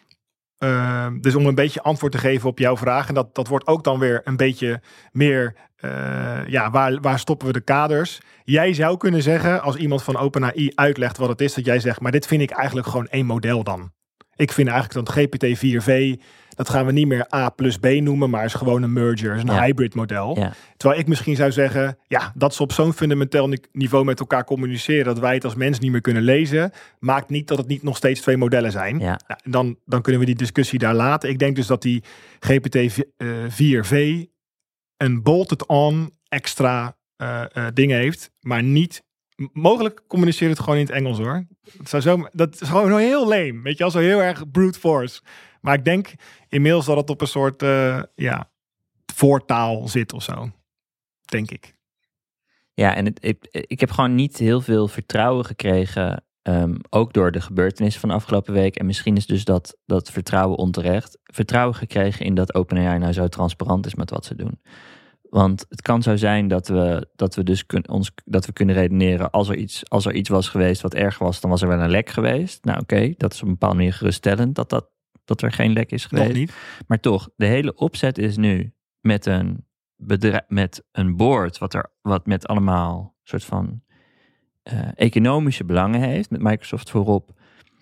[0.58, 3.66] eh, dus om een beetje antwoord te geven op jouw vraag, en dat, dat wordt
[3.66, 4.80] ook dan weer een beetje
[5.12, 8.20] meer, eh, ja, waar, waar stoppen we de kaders?
[8.44, 12.00] Jij zou kunnen zeggen, als iemand van OpenAI uitlegt wat het is, dat jij zegt,
[12.00, 13.92] maar dit vind ik eigenlijk gewoon één model dan.
[14.38, 16.14] Ik vind eigenlijk dat GPT-4V,
[16.48, 19.42] dat gaan we niet meer A plus B noemen, maar is gewoon een merger, is
[19.42, 19.62] een Ja.
[19.62, 20.38] hybrid model.
[20.38, 20.52] Ja.
[20.76, 24.44] Terwijl ik misschien zou zeggen, ja, dat ze op zo'n fundamenteel ni- niveau met elkaar
[24.44, 27.82] communiceren, dat wij het als mens niet meer kunnen lezen, maakt niet dat het niet
[27.82, 28.98] nog steeds twee modellen zijn.
[28.98, 29.20] Ja.
[29.26, 31.28] Nou, dan, dan kunnen we die discussie daar laten.
[31.28, 32.02] Ik denk dus dat die
[32.40, 34.24] GPT-4V
[34.96, 39.02] een bolted-on extra eh eh, ding heeft, maar niet.
[39.52, 41.46] Mogelijk communiceert het gewoon in het Engels hoor.
[41.78, 43.62] Het zou zo, dat is gewoon heel leem.
[43.62, 45.20] Weet je, zo heel erg brute force.
[45.60, 46.12] Maar ik denk
[46.48, 48.50] inmiddels dat het op een soort eh, ja,
[49.14, 50.50] voortaal zit of zo.
[51.24, 51.76] Denk ik.
[52.74, 56.24] Ja, en het, ik, ik heb gewoon niet heel veel vertrouwen gekregen.
[56.42, 58.76] ehm, ook door de gebeurtenissen van de afgelopen week.
[58.76, 61.18] En misschien is dus dat, dat vertrouwen onterecht.
[61.22, 64.60] Vertrouwen gekregen in dat OpenAI nou zo transparant is met wat ze doen.
[65.30, 68.74] Want het kan zo zijn dat we, dat we dus kun, ons, dat we kunnen
[68.74, 69.30] redeneren.
[69.30, 71.80] Als er, iets, als er iets was geweest wat erg was, dan was er wel
[71.80, 72.64] een lek geweest.
[72.64, 74.90] Nou, oké, dat is op een bepaalde manier geruststellend dat, dat,
[75.24, 76.34] dat er geen lek is geweest.
[76.34, 76.52] Niet.
[76.86, 79.66] Maar toch, de hele opzet is nu met een
[79.96, 83.82] bedrijf, met een board, wat er wat met allemaal soort van
[84.62, 87.30] eh, economische belangen heeft, met Microsoft voorop,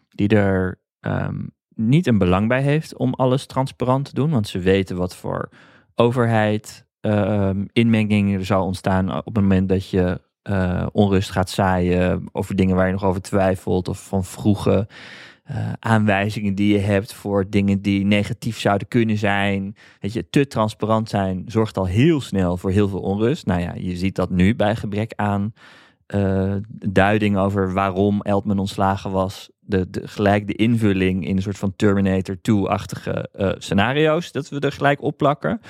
[0.08, 4.58] die er ehm, niet een belang bij heeft om alles transparant te doen, want ze
[4.58, 5.50] weten wat voor
[5.94, 6.85] overheid
[7.72, 12.76] inmenging er zal ontstaan op het moment dat je eh, onrust gaat zaaien over dingen
[12.76, 14.88] waar je nog over twijfelt of van vroege
[15.46, 19.76] eh, aanwijzingen die je hebt voor dingen die negatief zouden kunnen zijn.
[20.00, 23.46] Weet je, te transparant zijn zorgt al heel snel voor heel veel onrust.
[23.46, 25.52] Nou ja, je ziet dat nu bij gebrek aan
[26.06, 29.50] eh, duiding over waarom Eltman ontslagen was.
[29.60, 34.60] De, de, gelijk de invulling in een soort van Terminator 2-achtige eh, scenario's, dat we
[34.60, 35.60] er gelijk op plakken.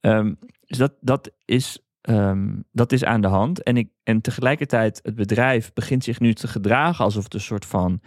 [0.00, 0.32] Ehm,
[0.72, 3.62] dus dat, dat, is, ehm, dat is aan de hand.
[3.62, 7.66] En, ik, en tegelijkertijd, het bedrijf begint zich nu te gedragen alsof het een soort
[7.66, 8.00] van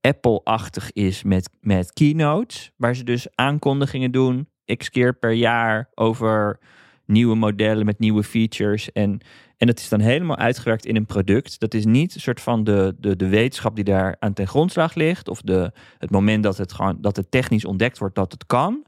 [0.00, 6.58] Apple-achtig is met, met keynotes, waar ze dus aankondigingen doen, x keer per jaar over
[7.06, 8.92] nieuwe modellen met nieuwe features.
[8.92, 9.20] En,
[9.56, 11.60] en dat is dan helemaal uitgewerkt in een product.
[11.60, 14.94] Dat is niet een soort van de, de, de wetenschap die daar aan ten grondslag
[14.94, 18.46] ligt, of de, het moment dat het, gewoon, dat het technisch ontdekt wordt dat het
[18.46, 18.84] kan.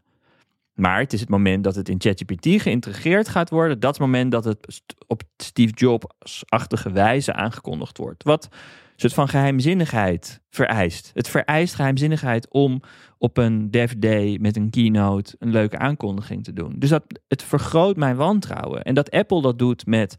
[0.74, 3.80] Maar het is het moment dat het in ChatGPT geïntegreerd gaat worden.
[3.80, 8.22] Dat moment dat het op Steve Jobs-achtige wijze aangekondigd wordt.
[8.22, 11.10] Wat een soort van geheimzinnigheid vereist.
[11.14, 12.82] Het vereist geheimzinnigheid om
[13.18, 16.74] op een dev day met een keynote een leuke aankondiging te doen.
[16.78, 18.82] Dus dat, het vergroot mijn wantrouwen.
[18.82, 20.16] En dat Apple dat doet met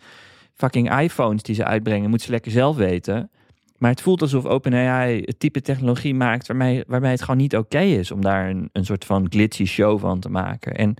[0.53, 3.31] fucking iPhones die ze uitbrengen, moet ze lekker zelf weten.
[3.77, 7.79] Maar het voelt alsof OpenAI het type technologie maakt waarmee, waarmee het gewoon niet oké
[7.79, 10.75] is om daar een, een soort van glitchy show van te maken.
[10.75, 10.95] En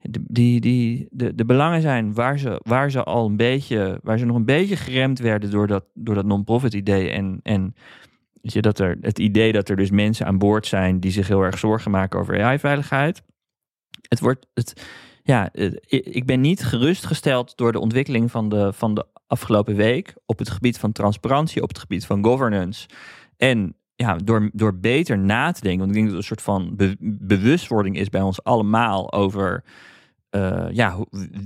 [0.00, 4.18] de, die, die, de, de belangen zijn waar ze, waar ze al een beetje, waar
[4.18, 7.10] ze nog een beetje geremd werden door dat, door dat non-profit idee.
[7.10, 7.74] En, en
[8.40, 11.28] weet je, dat er, het idee dat er dus mensen aan boord zijn die zich
[11.28, 13.22] heel erg zorgen maken over AI-veiligheid.
[14.08, 14.82] Het wordt, het,
[15.22, 15.48] ja,
[15.88, 20.50] ik ben niet gerustgesteld door de ontwikkeling van de, van de afgelopen week op het
[20.50, 22.88] gebied van transparantie, op het gebied van governance.
[23.36, 26.42] En ja, door, door beter na te denken, want ik denk dat er een soort
[26.42, 29.64] van be- bewustwording is bij ons allemaal over
[30.30, 30.96] uh, ja,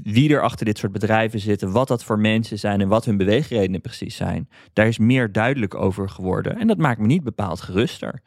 [0.02, 3.16] wie er achter dit soort bedrijven zitten, wat dat voor mensen zijn en wat hun
[3.16, 4.48] beweegredenen precies zijn.
[4.72, 6.58] Daar is meer duidelijk over geworden.
[6.58, 8.22] En dat maakt me niet bepaald geruster.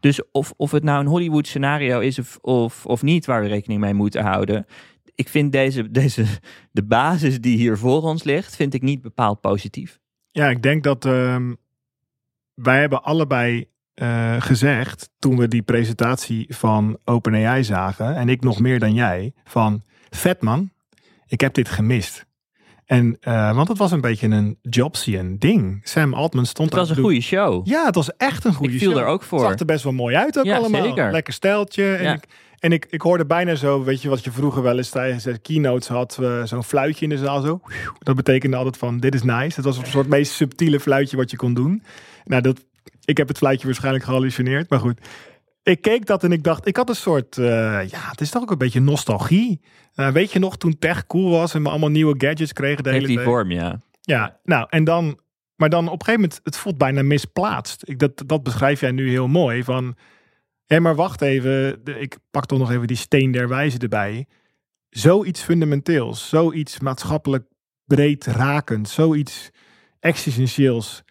[0.00, 3.48] Dus of, of het nou een Hollywood scenario is of, of, of niet waar we
[3.48, 4.66] rekening mee moeten houden.
[5.22, 6.24] Ik vind deze, deze,
[6.78, 9.98] de basis die hier voor ons ligt, vind ik niet bepaald positief.
[10.30, 11.36] Ja, ik denk dat uh,
[12.54, 18.60] wij hebben allebei uh, gezegd toen we die presentatie van OpenAI zagen, en ik nog
[18.60, 20.70] meer dan jij, van vet man,
[21.26, 22.26] ik heb dit gemist.
[22.84, 25.80] En, uh, want het was een beetje een Jobsian ding.
[25.82, 27.66] Sam Altman stond Het was een goede show.
[27.66, 28.82] Ja, het was echt een goede show.
[28.82, 29.38] Ik viel er ook voor.
[29.38, 30.82] Het zag er best wel mooi uit ook ja, allemaal.
[30.82, 31.12] Zeker.
[31.12, 31.94] Lekker steltje.
[31.94, 32.12] En, Ja.
[32.12, 32.24] ik,
[32.62, 35.38] en ik, ik hoorde bijna zo, weet je wat je vroeger wel eens tijdens de
[35.38, 37.60] keynotes had, uh, zo'n fluitje in de zaal zo.
[37.98, 39.54] Dat betekende altijd van, dit is nice.
[39.54, 41.82] Dat was een soort meest subtiele fluitje wat je kon doen.
[42.24, 42.64] Nou, dat,
[43.04, 44.98] ik heb het fluitje waarschijnlijk gehallucineerd, maar goed.
[45.62, 47.46] Ik keek dat en ik dacht, ik had een soort, uh,
[47.88, 49.60] ja, het is toch ook een beetje nostalgie.
[49.96, 52.90] Uh, weet je nog, toen tech cool was en we allemaal nieuwe gadgets kregen de
[52.90, 53.80] hele die vorm, ja.
[54.00, 55.18] Ja, nou, en dan,
[55.56, 57.82] maar dan op een gegeven moment, het voelt bijna misplaatst.
[57.88, 59.64] Ik, dat, dat beschrijf jij nu heel mooi.
[59.64, 59.96] Van,
[60.72, 64.26] hé, maar wacht even, ik pak toch nog even die steen der wijze erbij.
[64.90, 67.44] Zoiets fundamenteels, zoiets maatschappelijk
[67.84, 69.50] breed rakend, zoiets
[70.00, 71.02] existentieels.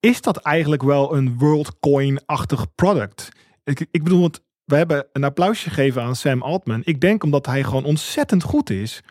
[0.00, 3.28] Is dat eigenlijk wel een WorldCoin-achtig product?
[3.64, 6.82] Ik, ik bedoel, want we hebben een applausje gegeven aan Sam Altman.
[6.84, 9.02] Ik denk omdat hij gewoon ontzettend goed is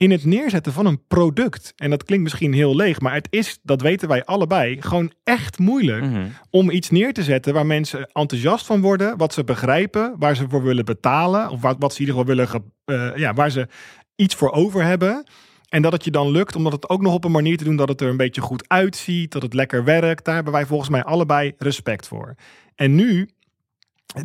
[0.00, 1.72] in het neerzetten van een product.
[1.76, 5.58] En dat klinkt misschien heel leeg, maar het is, dat weten wij allebei, gewoon echt
[5.58, 6.26] moeilijk Mhm.
[6.50, 10.48] om iets neer te zetten waar mensen enthousiast van worden, wat ze begrijpen, waar ze
[10.48, 13.68] voor willen betalen, of wat, wat ze in ieder geval willen, eh, ja, waar ze
[14.16, 15.24] iets voor over hebben.
[15.68, 17.64] En dat het je dan lukt om dat het ook nog op een manier te
[17.64, 20.24] doen dat het er een beetje goed uitziet, dat het lekker werkt.
[20.24, 22.34] Daar hebben wij volgens mij allebei respect voor.
[22.74, 23.28] En nu,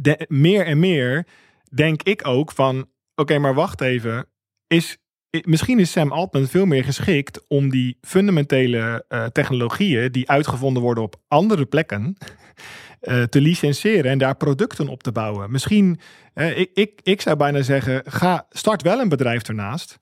[0.02, 1.28] de, meer en meer,
[1.74, 4.28] denk ik ook van, oké, maar wacht even,
[4.68, 4.98] is,
[5.44, 11.04] misschien is Sam Altman veel meer geschikt om die fundamentele eh, technologieën die uitgevonden worden
[11.04, 12.18] op andere plekken
[13.00, 15.52] eh, te licenseren en daar producten op te bouwen.
[15.52, 16.00] Misschien,
[16.34, 19.98] eh, ik, ik, ik zou bijna zeggen, ga, start wel een bedrijf ernaast.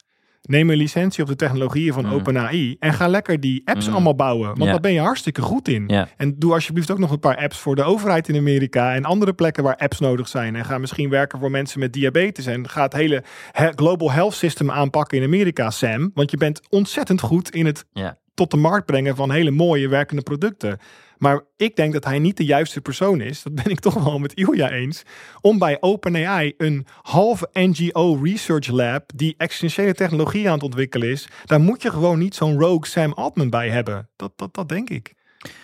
[0.49, 2.13] Neem een licentie op de technologieën van Mhm.
[2.13, 3.93] OpenAI en ga lekker die apps Mhm.
[3.93, 4.47] allemaal bouwen.
[4.47, 4.71] Want Ja.
[4.71, 5.89] daar ben je hartstikke goed in.
[6.17, 9.33] En doe alsjeblieft ook nog een paar apps voor de overheid in Amerika en andere
[9.33, 10.55] plekken waar apps nodig zijn.
[10.55, 14.33] En ga misschien werken voor mensen met diabetes en ga het hele he- Global Health
[14.33, 16.11] System aanpakken in Amerika, Sam.
[16.13, 17.85] Want je bent ontzettend goed in het
[18.33, 20.77] tot de markt brengen van hele mooie werkende producten.
[21.23, 23.43] Maar ik denk dat hij niet de juiste persoon is.
[23.43, 25.03] Dat ben ik toch wel met Ilja eens.
[25.41, 31.27] Om bij OpenAI een halve NGO research lab die existentiële technologie aan het ontwikkelen is.
[31.45, 34.09] Daar moet je gewoon niet zo'n rogue Sam Altman bij hebben.
[34.15, 35.13] Dat, dat, dat denk ik.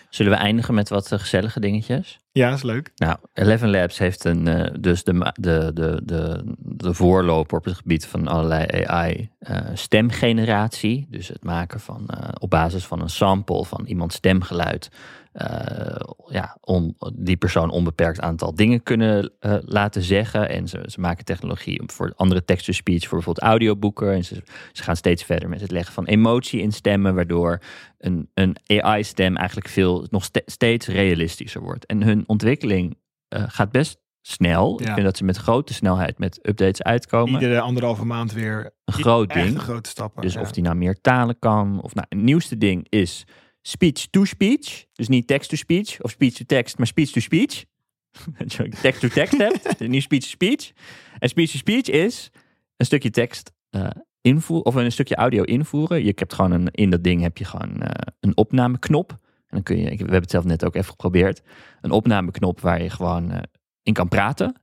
[0.10, 2.20] Zullen we eindigen met wat eh, gezellige dingetjes?
[2.32, 2.92] Ja, is leuk.
[2.96, 7.76] Nou, Eleven Labs heeft een, eh, dus de, de, de, de, de voorloper op het
[7.76, 11.08] gebied van allerlei AI eh, stemgeneratie.
[11.10, 14.90] Dus het maken van op basis van een sample van iemands stemgeluid.
[15.32, 20.50] Eh, ja, om die persoon onbeperkt aantal dingen kunnen eh, laten zeggen.
[20.50, 24.14] En ze, ze maken technologie voor andere text-to-speech, voor bijvoorbeeld audioboeken.
[24.14, 27.62] En ze, ze gaan steeds verder met het leggen van emotie in stemmen, waardoor
[27.98, 31.86] een, een AI-stem eigenlijk veel nog ste- steeds realistischer wordt.
[31.86, 34.80] En hun ontwikkeling eh, gaat best snel.
[34.80, 34.94] Ik Ja.
[34.94, 37.34] vind dat ze met grote snelheid met updates uitkomen.
[37.42, 39.60] Iedere anderhalve maand weer een groot ding.
[39.60, 40.22] grote stappen.
[40.22, 40.42] Dus ja.
[40.42, 41.82] of die nou meer talen kan.
[41.82, 43.26] Of nou, het nieuwste ding is
[43.62, 44.86] speech-to-speech.
[44.94, 47.66] Dus niet text-to-speech of speech-to-text, maar speech-to-speech.
[48.38, 49.80] Dat je ook text-to-text hebt.
[49.88, 50.72] Niet speech-to-speech.
[51.20, 52.30] En speech-to-speech is
[52.78, 53.90] een stukje tekst eh
[54.22, 56.04] invoeren, of een stukje audio invoeren.
[56.04, 59.12] Je hebt gewoon een, in dat ding heb je gewoon eh, een opnameknop.
[59.12, 61.42] En dan kun je, we hebben het zelf net ook even geprobeerd.
[61.82, 63.42] Een opnameknop waar je gewoon eh,
[63.84, 64.62] in kan praten.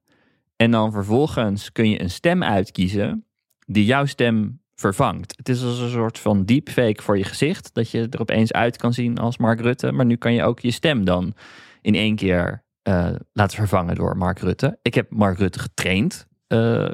[0.57, 3.24] En dan vervolgens kun je een stem uitkiezen
[3.66, 5.35] die jouw stem vervangt.
[5.37, 7.70] Het is als een soort van deepfake voor je gezicht.
[7.74, 9.93] Dat je er opeens uit kan zien als Mark Rutte.
[9.93, 11.35] Maar nu kan je ook je stem dan
[11.83, 14.79] in één keer eh, laten vervangen door Mark Rutte.
[14.83, 16.27] Ik heb Mark Rutte getraind.
[16.47, 16.89] Eh,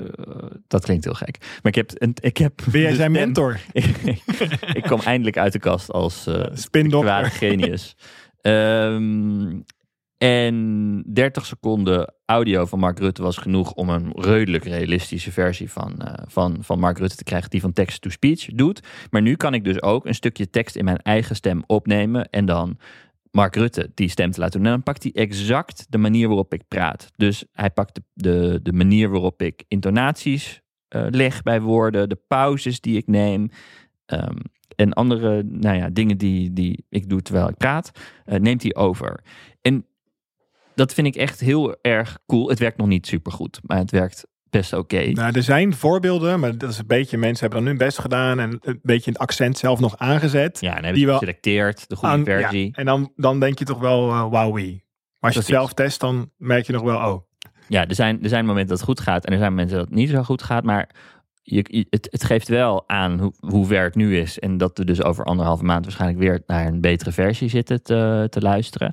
[0.67, 1.37] dat klinkt heel gek.
[1.41, 1.91] Maar ik heb...
[1.95, 3.61] Een, ik heb Ben jij zijn stem- mentor?
[4.79, 7.11] ik kwam eindelijk uit de kast als Spindokter.
[7.11, 7.97] kwade genius.
[8.41, 9.61] Ehm,
[10.23, 15.99] en 30 seconden audio van Mark Rutte was genoeg om een redelijk realistische versie van,
[15.99, 18.81] eh, van, van Mark Rutte te krijgen, die van text-to-speech doet.
[19.11, 22.45] Maar nu kan ik dus ook een stukje tekst in mijn eigen stem opnemen en
[22.47, 22.79] dan
[23.31, 24.67] Mark Rutte die stem te laten doen.
[24.67, 27.11] En dan pakt hij exact de manier waarop ik praat.
[27.17, 32.21] Dus hij pakt de, de, de manier waarop ik intonaties eh, leg bij woorden, de
[32.29, 33.49] pauzes die ik neem.
[34.07, 34.39] ehm,
[34.77, 37.91] en andere nou ja, dingen die, die ik doe terwijl ik praat,
[38.25, 39.21] eh, neemt hij over.
[39.61, 39.87] En
[40.75, 42.49] dat vind ik echt heel erg cool.
[42.49, 45.11] Het werkt nog niet super goed, maar het werkt best oké.
[45.11, 48.41] Nou, er zijn voorbeelden, maar dat is een beetje, mensen hebben dan hun best gedaan
[48.41, 50.61] en een beetje het accent zelf nog aangezet.
[50.61, 52.65] Ja, en dan heb die wel- geselecteerd, de goede Aan- versie.
[52.67, 54.73] ja, en dan, dan denk je toch wel, uh, wauwie.
[55.19, 57.23] Maar als je het zelf test, dan merk je nog wel, oh.
[57.69, 59.87] Ja, er zijn, er zijn momenten dat het goed gaat en er zijn momenten dat
[59.87, 60.65] het niet zo goed gaat.
[60.65, 60.89] Maar
[61.43, 64.39] je, je- het, het geeft wel aan hoe, hoe ver het nu is.
[64.39, 68.27] En dat we dus over anderhalve maand waarschijnlijk weer naar een betere versie zitten te,
[68.31, 68.93] te luisteren.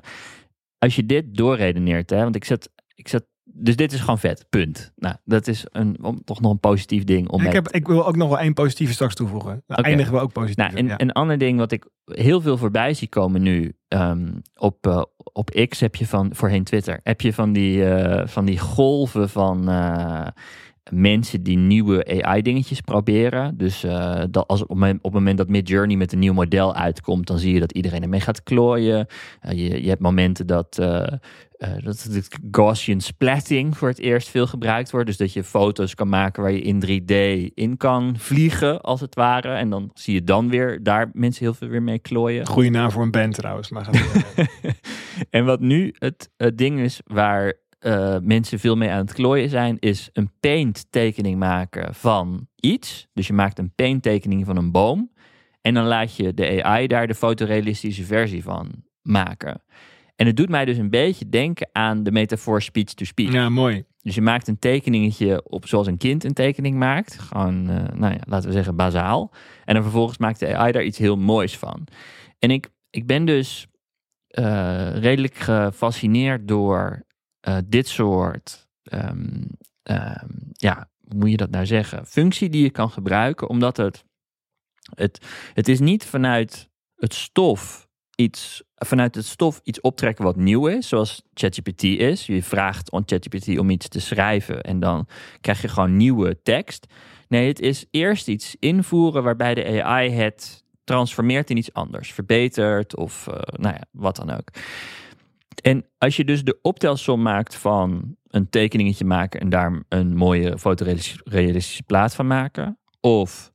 [0.80, 3.28] Als je dit doorredeneert, hè, want ik zet, ik zet.
[3.52, 4.92] Dus dit is gewoon vet, punt.
[4.96, 8.06] Nou, dat is een, om- toch nog een positief ding om ik, heb, ik wil
[8.06, 9.62] ook nog wel één positieve straks toevoegen.
[9.66, 9.88] Dan Oké.
[9.88, 10.56] eindigen we ook positief.
[10.56, 11.00] Nou, en, ja.
[11.00, 15.02] een ander ding wat ik heel veel voorbij zie komen nu ehm, op, eh,
[15.32, 19.28] op X heb je van, voorheen Twitter, heb je van die, eh, van die golven
[19.28, 20.26] van eh,
[20.90, 23.56] mensen die nieuwe AI-dingetjes proberen.
[23.56, 26.32] Dus eh, dat als op, het moment- op het moment dat Midjourney met een nieuw
[26.32, 29.06] model uitkomt, dan zie je dat iedereen ermee gaat klooien.
[29.40, 31.06] Eh, je, je hebt momenten dat, eh,
[31.84, 35.06] dat het Gaussian splatting voor het eerst veel gebruikt wordt.
[35.06, 37.12] Dus dat je foto's kan maken waar je in 3D
[37.54, 39.54] in kan vliegen, als het ware.
[39.54, 42.46] En dan zie je dan weer daar mensen heel veel weer mee klooien.
[42.46, 43.70] Goeie naam voor een band trouwens.
[43.70, 43.88] Maar
[45.30, 49.76] en wat nu het ding is waar eh, mensen veel mee aan het klooien zijn,
[49.78, 53.06] is een paint tekening maken van iets.
[53.12, 55.10] Dus je maakt een paint tekening van een boom.
[55.60, 58.70] En dan laat je de AI daar de fotorealistische versie van
[59.02, 59.62] maken.
[60.16, 63.32] En het doet mij dus een beetje denken aan de metafoor speech-to-speech.
[63.32, 63.84] ja, mooi.
[64.02, 67.18] Dus je maakt een tekeningetje op zoals een kind een tekening maakt.
[67.18, 69.32] Gewoon, eh, nou ja, laten we zeggen, bazaal.
[69.64, 71.86] En dan vervolgens maakt de AI daar iets heel moois van.
[72.38, 73.66] En ik, ik ben dus
[74.26, 77.04] eh, redelijk gefascineerd door
[77.40, 79.42] eh, dit soort, ehm,
[79.82, 82.06] ehm, ja, moet je dat nou zeggen?
[82.06, 84.04] Functie die je kan gebruiken, omdat het,
[84.94, 90.66] het, het is niet vanuit het stof iets, vanuit het stof iets optrekken wat nieuw
[90.66, 92.26] is, zoals ChatGPT is.
[92.26, 95.06] Je vraagt aan ChatGPT om iets te schrijven en dan
[95.40, 96.86] krijg je gewoon nieuwe tekst.
[97.28, 102.96] Nee, het is eerst iets invoeren waarbij de AI het transformeert in iets anders, verbetert
[102.96, 104.48] of eh, nou ja, wat dan ook.
[105.60, 110.58] En als je dus de optelsom maakt van een tekeningetje maken en daar een mooie
[110.58, 113.52] fotorealistische plaat van maken, of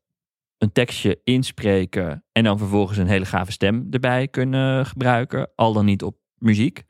[0.57, 5.85] een tekstje inspreken en dan vervolgens een hele gave stem erbij kunnen gebruiken, al dan
[5.85, 6.83] niet op muziek.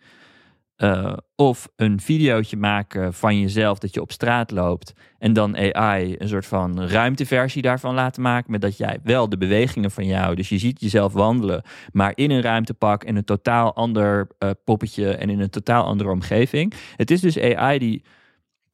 [0.78, 6.16] Uh, of een videootje maken van jezelf dat je op straat loopt en dan AI
[6.18, 10.36] een soort van ruimteversie daarvan laten maken met dat jij wel de bewegingen van jou,
[10.36, 15.16] dus je ziet jezelf wandelen, maar in een ruimtepak en een totaal ander uh, poppetje
[15.16, 16.74] en in een totaal andere omgeving.
[16.96, 18.04] Het is dus AI die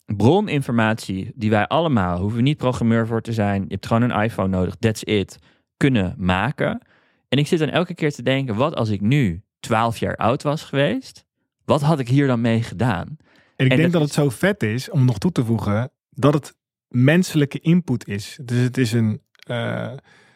[0.05, 4.47] broninformatie die wij allemaal, hoeven niet programmeur voor te zijn, je hebt gewoon een iPhone
[4.47, 5.37] nodig, that's it,
[5.77, 6.81] kunnen maken.
[7.29, 10.43] En ik zit dan elke keer te denken, wat als ik nu 12 jaar oud
[10.43, 11.29] was geweest?
[11.72, 13.17] Wat had ik hier dan mee gedaan?
[13.55, 16.55] En ik denk dat het zo vet is, om nog toe te voegen, dat het
[16.88, 18.39] menselijke input is.
[18.43, 19.91] Dus het is een uh,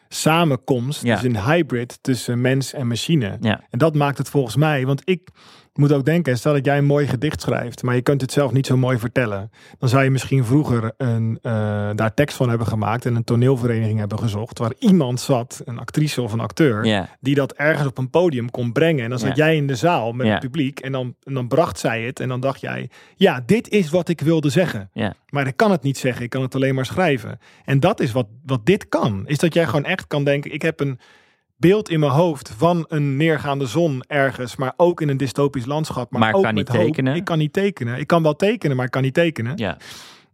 [0.08, 1.16] samenkomst, ja.
[1.16, 3.38] dus een hybrid tussen mens en machine.
[3.42, 3.64] Ja.
[3.70, 5.30] En dat maakt het volgens mij, want ik
[5.78, 8.52] moet ook denken, stel dat jij een mooi gedicht schrijft, maar je kunt het zelf
[8.52, 9.52] niet zo mooi vertellen.
[9.80, 11.52] Dan zou je misschien vroeger een, uh,
[11.96, 16.22] daar tekst van hebben gemaakt en een toneelvereniging hebben gezocht, waar iemand zat, een actrice
[16.22, 19.04] of een acteur, die dat ergens op een podium kon brengen.
[19.04, 21.80] En dan zat jij in de zaal met het publiek en dan, en dan bracht
[21.80, 24.90] zij het en dan dacht jij, ja, dit is wat ik wilde zeggen.
[25.30, 27.40] Maar ik kan het niet zeggen, ik kan het alleen maar schrijven.
[27.66, 29.24] En dat is wat, wat dit kan.
[29.28, 31.00] Is dat jij gewoon echt kan denken, ik heb een
[31.58, 36.12] beeld in mijn hoofd van een neergaande zon ergens, maar ook in een dystopisch landschap.
[36.12, 36.86] Maar, Maar ook kan met niet hoop.
[36.86, 37.16] tekenen.
[37.16, 38.00] Ik kan niet tekenen.
[38.00, 39.58] Ik kan wel tekenen, maar ik kan niet tekenen.
[39.58, 39.78] Ja.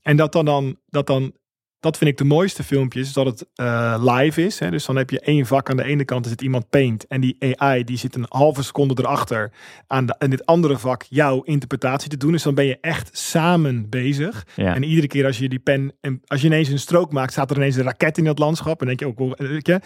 [0.02, 1.34] En dat dan, dan, dat dan,
[1.80, 4.60] dat vind ik de mooiste filmpjes, dat het eh, live is.
[4.60, 4.70] Hè?
[4.72, 7.08] Dus dan heb je één vak aan de ene kant, zit iemand paint.
[7.08, 9.52] En die AI, die zit een halve seconde erachter
[9.88, 12.32] aan de, in dit andere vak jouw interpretatie te doen.
[12.32, 14.46] Dus dan ben je echt samen bezig.
[14.56, 14.76] Ja.
[14.76, 17.50] En iedere keer als je die pen, en als je ineens een strook maakt, staat
[17.52, 18.82] er ineens een raket in dat landschap.
[18.82, 19.80] En denk je ook, wel, weet je,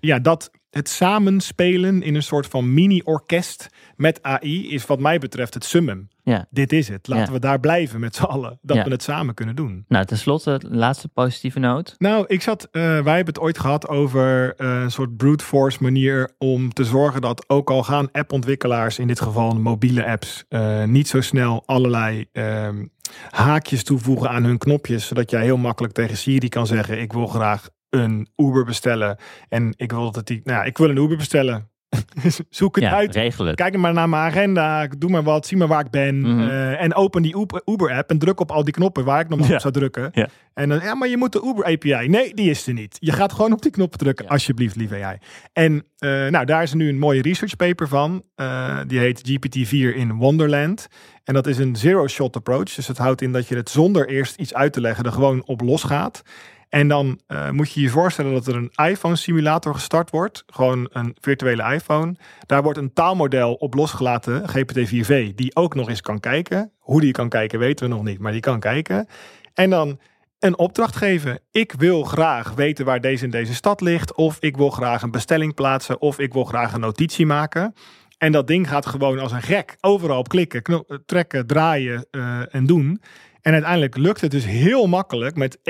[0.00, 5.54] ja, dat het samenspelen in een soort van mini-orkest met AI is wat mij betreft
[5.54, 6.08] het summum.
[6.22, 6.46] Ja.
[6.50, 7.08] Dit is het.
[7.08, 7.32] Laten Ja.
[7.32, 8.58] we daar blijven met z'n allen.
[8.62, 8.84] Dat Ja.
[8.84, 9.84] we het samen kunnen doen.
[9.88, 11.94] Nou, tenslotte, laatste positieve noot.
[11.98, 15.78] Nou, ik zat, eh, wij hebben het ooit gehad over eh, een soort brute force
[15.82, 20.84] manier om te zorgen dat ook al gaan appontwikkelaars, in dit geval mobiele apps, eh,
[20.84, 22.86] niet zo snel allerlei ehm,
[23.30, 27.26] haakjes toevoegen aan hun knopjes, zodat jij heel makkelijk tegen Siri kan zeggen: ik wil
[27.26, 29.16] graag een Uber bestellen
[29.48, 31.68] en ik wil dat die, nou, ja, ik wil een Uber bestellen.
[32.50, 33.14] Zoek het Ja, uit.
[33.14, 33.56] regel het.
[33.56, 36.20] Kijk maar naar mijn agenda, doe maar wat, zie maar waar ik ben.
[36.20, 36.40] Mhm.
[36.48, 39.48] eh, en open die Uber- Uber-app en druk op al die knoppen waar ik normaal
[39.48, 39.54] Ja.
[39.54, 40.08] op zou drukken.
[40.12, 40.28] Ja.
[40.54, 42.08] En dan, ja, maar je moet de Uber-API.
[42.08, 42.96] Nee, die is er niet.
[43.00, 45.18] Je gaat gewoon op die knoppen drukken, alsjeblieft, lieve AI.
[45.52, 48.22] En eh, nou, daar is nu een mooie research paper van.
[48.34, 50.86] Eh, die heet GPT-4 in Wonderland.
[51.24, 52.74] En dat is een zero-shot approach.
[52.74, 55.42] Dus het houdt in dat je het zonder eerst iets uit te leggen er gewoon
[55.46, 56.22] op losgaat.
[56.68, 60.42] En dan eh, moet je je voorstellen dat er een iPhone-simulator gestart wordt.
[60.46, 62.16] Gewoon een virtuele iPhone.
[62.46, 66.72] Daar wordt een taalmodel op losgelaten, GPT-4v, die ook nog eens kan kijken.
[66.78, 69.06] Hoe die kan kijken weten we nog niet, maar die kan kijken.
[69.54, 69.98] En dan
[70.38, 71.40] een opdracht geven.
[71.50, 74.14] Ik wil graag weten waar deze en deze stad ligt.
[74.14, 76.00] Of ik wil graag een bestelling plaatsen.
[76.00, 77.74] Of ik wil graag een notitie maken.
[78.18, 82.54] En dat ding gaat gewoon als een gek overal op klikken, kno- trekken, draaien eh,
[82.54, 83.00] en doen.
[83.44, 85.60] En uiteindelijk lukt het dus heel makkelijk met 91%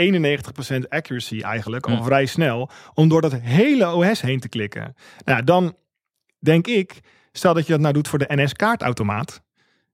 [0.88, 4.94] accuracy eigenlijk, al vrij snel, om door dat hele OS heen te klikken.
[5.24, 5.76] Nou, dan
[6.38, 7.00] denk ik,
[7.32, 9.42] stel dat je dat nou doet voor de NS-kaartautomaat.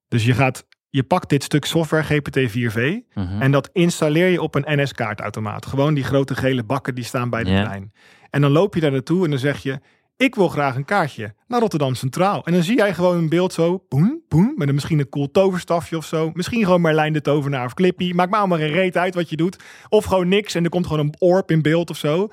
[0.08, 3.42] Dus je gaat, je pakt dit stuk software GPT-4v Mhm.
[3.42, 5.66] en dat installeer je op een NS-kaartautomaat.
[5.66, 7.92] Gewoon die grote gele bakken die staan bij de trein.
[8.30, 9.78] En dan loop je daar naartoe en dan zeg je...
[10.20, 12.44] ik wil graag een kaartje naar Rotterdam Centraal.
[12.44, 14.52] En dan zie jij gewoon een beeld zo, boem, boem...
[14.56, 16.30] met een, misschien een cool toverstafje of zo.
[16.34, 18.12] Misschien gewoon Merlijn de Tovenaar of Clippy.
[18.12, 19.58] Maakt me allemaal geen reet uit wat je doet.
[19.88, 22.28] Of gewoon niks en er komt gewoon een orb in beeld of zo.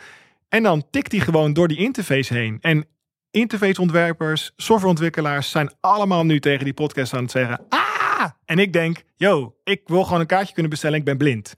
[0.49, 2.57] En dan tikt hij gewoon door die interface heen.
[2.61, 2.85] En
[3.31, 5.49] interfaceontwerpers, softwareontwikkelaars...
[5.49, 7.65] zijn allemaal nu tegen die podcast aan het zeggen...
[7.69, 8.25] ah!
[8.45, 11.55] En ik denk, yo, ik wil gewoon een kaartje kunnen bestellen, ik ben blind.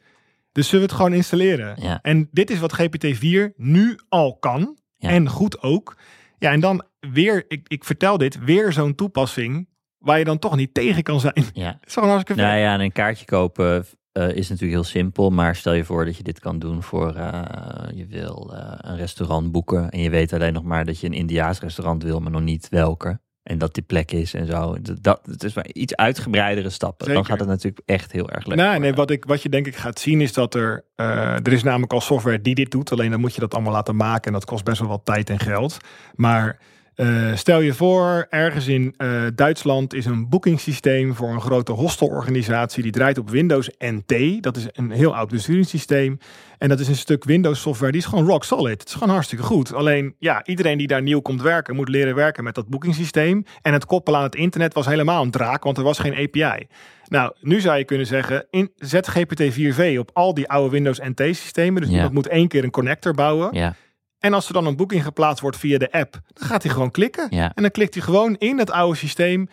[0.52, 1.76] Dus zullen we het gewoon installeren?
[1.82, 2.00] Ja.
[2.02, 4.78] En dit is wat GPT-4 nu al kan.
[4.98, 5.10] Ja.
[5.10, 5.96] En goed ook.
[6.40, 9.68] Ja, en dan weer, ik, ik vertel dit, weer zo'n toepassing
[9.98, 11.46] waar je dan toch niet tegen kan zijn.
[11.54, 11.80] Ja.
[11.88, 12.62] Zo hartstikke Nou vet.
[12.62, 15.30] ja, en een kaartje kopen eh, is natuurlijk heel simpel.
[15.30, 18.98] Maar stel je voor dat je dit kan doen voor eh, je wil eh, een
[18.98, 19.90] restaurant boeken.
[19.90, 22.70] En je weet alleen nog maar dat je een Indiaas restaurant wil, maar nog niet
[22.70, 23.20] welke.
[23.50, 24.76] En dat die plek is en zo.
[25.02, 27.14] Dat, het is maar iets uitgebreidere stappen.
[27.14, 28.58] Dan gaat het natuurlijk echt heel erg leuk.
[28.58, 30.84] Nee, nee wat, ik, wat je denk ik gaat zien is dat er...
[30.96, 32.92] eh, er is namelijk al software die dit doet.
[32.92, 34.26] Alleen dan moet je dat allemaal laten maken.
[34.26, 35.78] En dat kost best wel wat tijd en geld.
[36.16, 36.60] Maar
[37.00, 42.84] Uh, stel je voor, ergens in uh, Duitsland is een boekingssysteem voor een grote hostelorganisatie.
[42.84, 44.44] Die draait op Windows NT.
[44.44, 46.18] Dat is een heel oud besturingssysteem.
[46.58, 47.92] En dat is een stuk Windows software.
[47.92, 48.80] Die is gewoon rock solid.
[48.80, 49.74] Het is gewoon hartstikke goed.
[49.74, 53.46] Alleen, ja, iedereen die daar nieuw komt werken, moet leren werken met dat boekingssysteem.
[53.62, 56.68] En het koppelen aan het internet was helemaal een draak, want er was geen API.
[57.08, 61.82] Nou, nu zou je kunnen zeggen, in, zet GPT-4v op al die oude Windows NT-systemen.
[61.82, 61.96] Dus ja.
[61.96, 63.50] iemand moet één keer een connector bouwen.
[63.54, 63.76] Ja.
[64.20, 66.92] En als er dan een boeking geplaatst wordt via de app, dan gaat hij gewoon
[66.92, 67.28] klikken.
[67.30, 67.52] Ja.
[67.56, 69.48] En dan klikt hij gewoon in dat oude systeem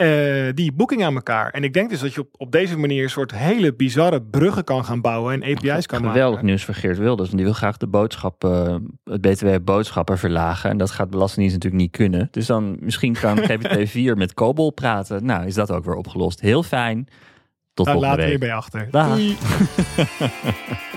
[0.00, 1.50] uh, die boeking aan elkaar.
[1.50, 4.64] En ik denk dus dat je op, op deze manier een soort hele bizarre bruggen
[4.64, 6.16] kan gaan bouwen en API's kan maken.
[6.16, 10.70] Geweldig nieuws voor Geert Wilders, want die wil graag de boodschap, uh, het BTW-boodschappen verlagen.
[10.70, 12.28] En dat gaat Belastingdienst natuurlijk niet kunnen.
[12.30, 15.24] Dus dan misschien kan GPT-4 met COBOL praten.
[15.24, 16.40] Nou, is dat ook weer opgelost.
[16.40, 17.08] Heel fijn.
[17.74, 18.40] Tot Daar volgende laten week.
[18.40, 18.88] we bij achter.
[18.90, 19.18] Dag.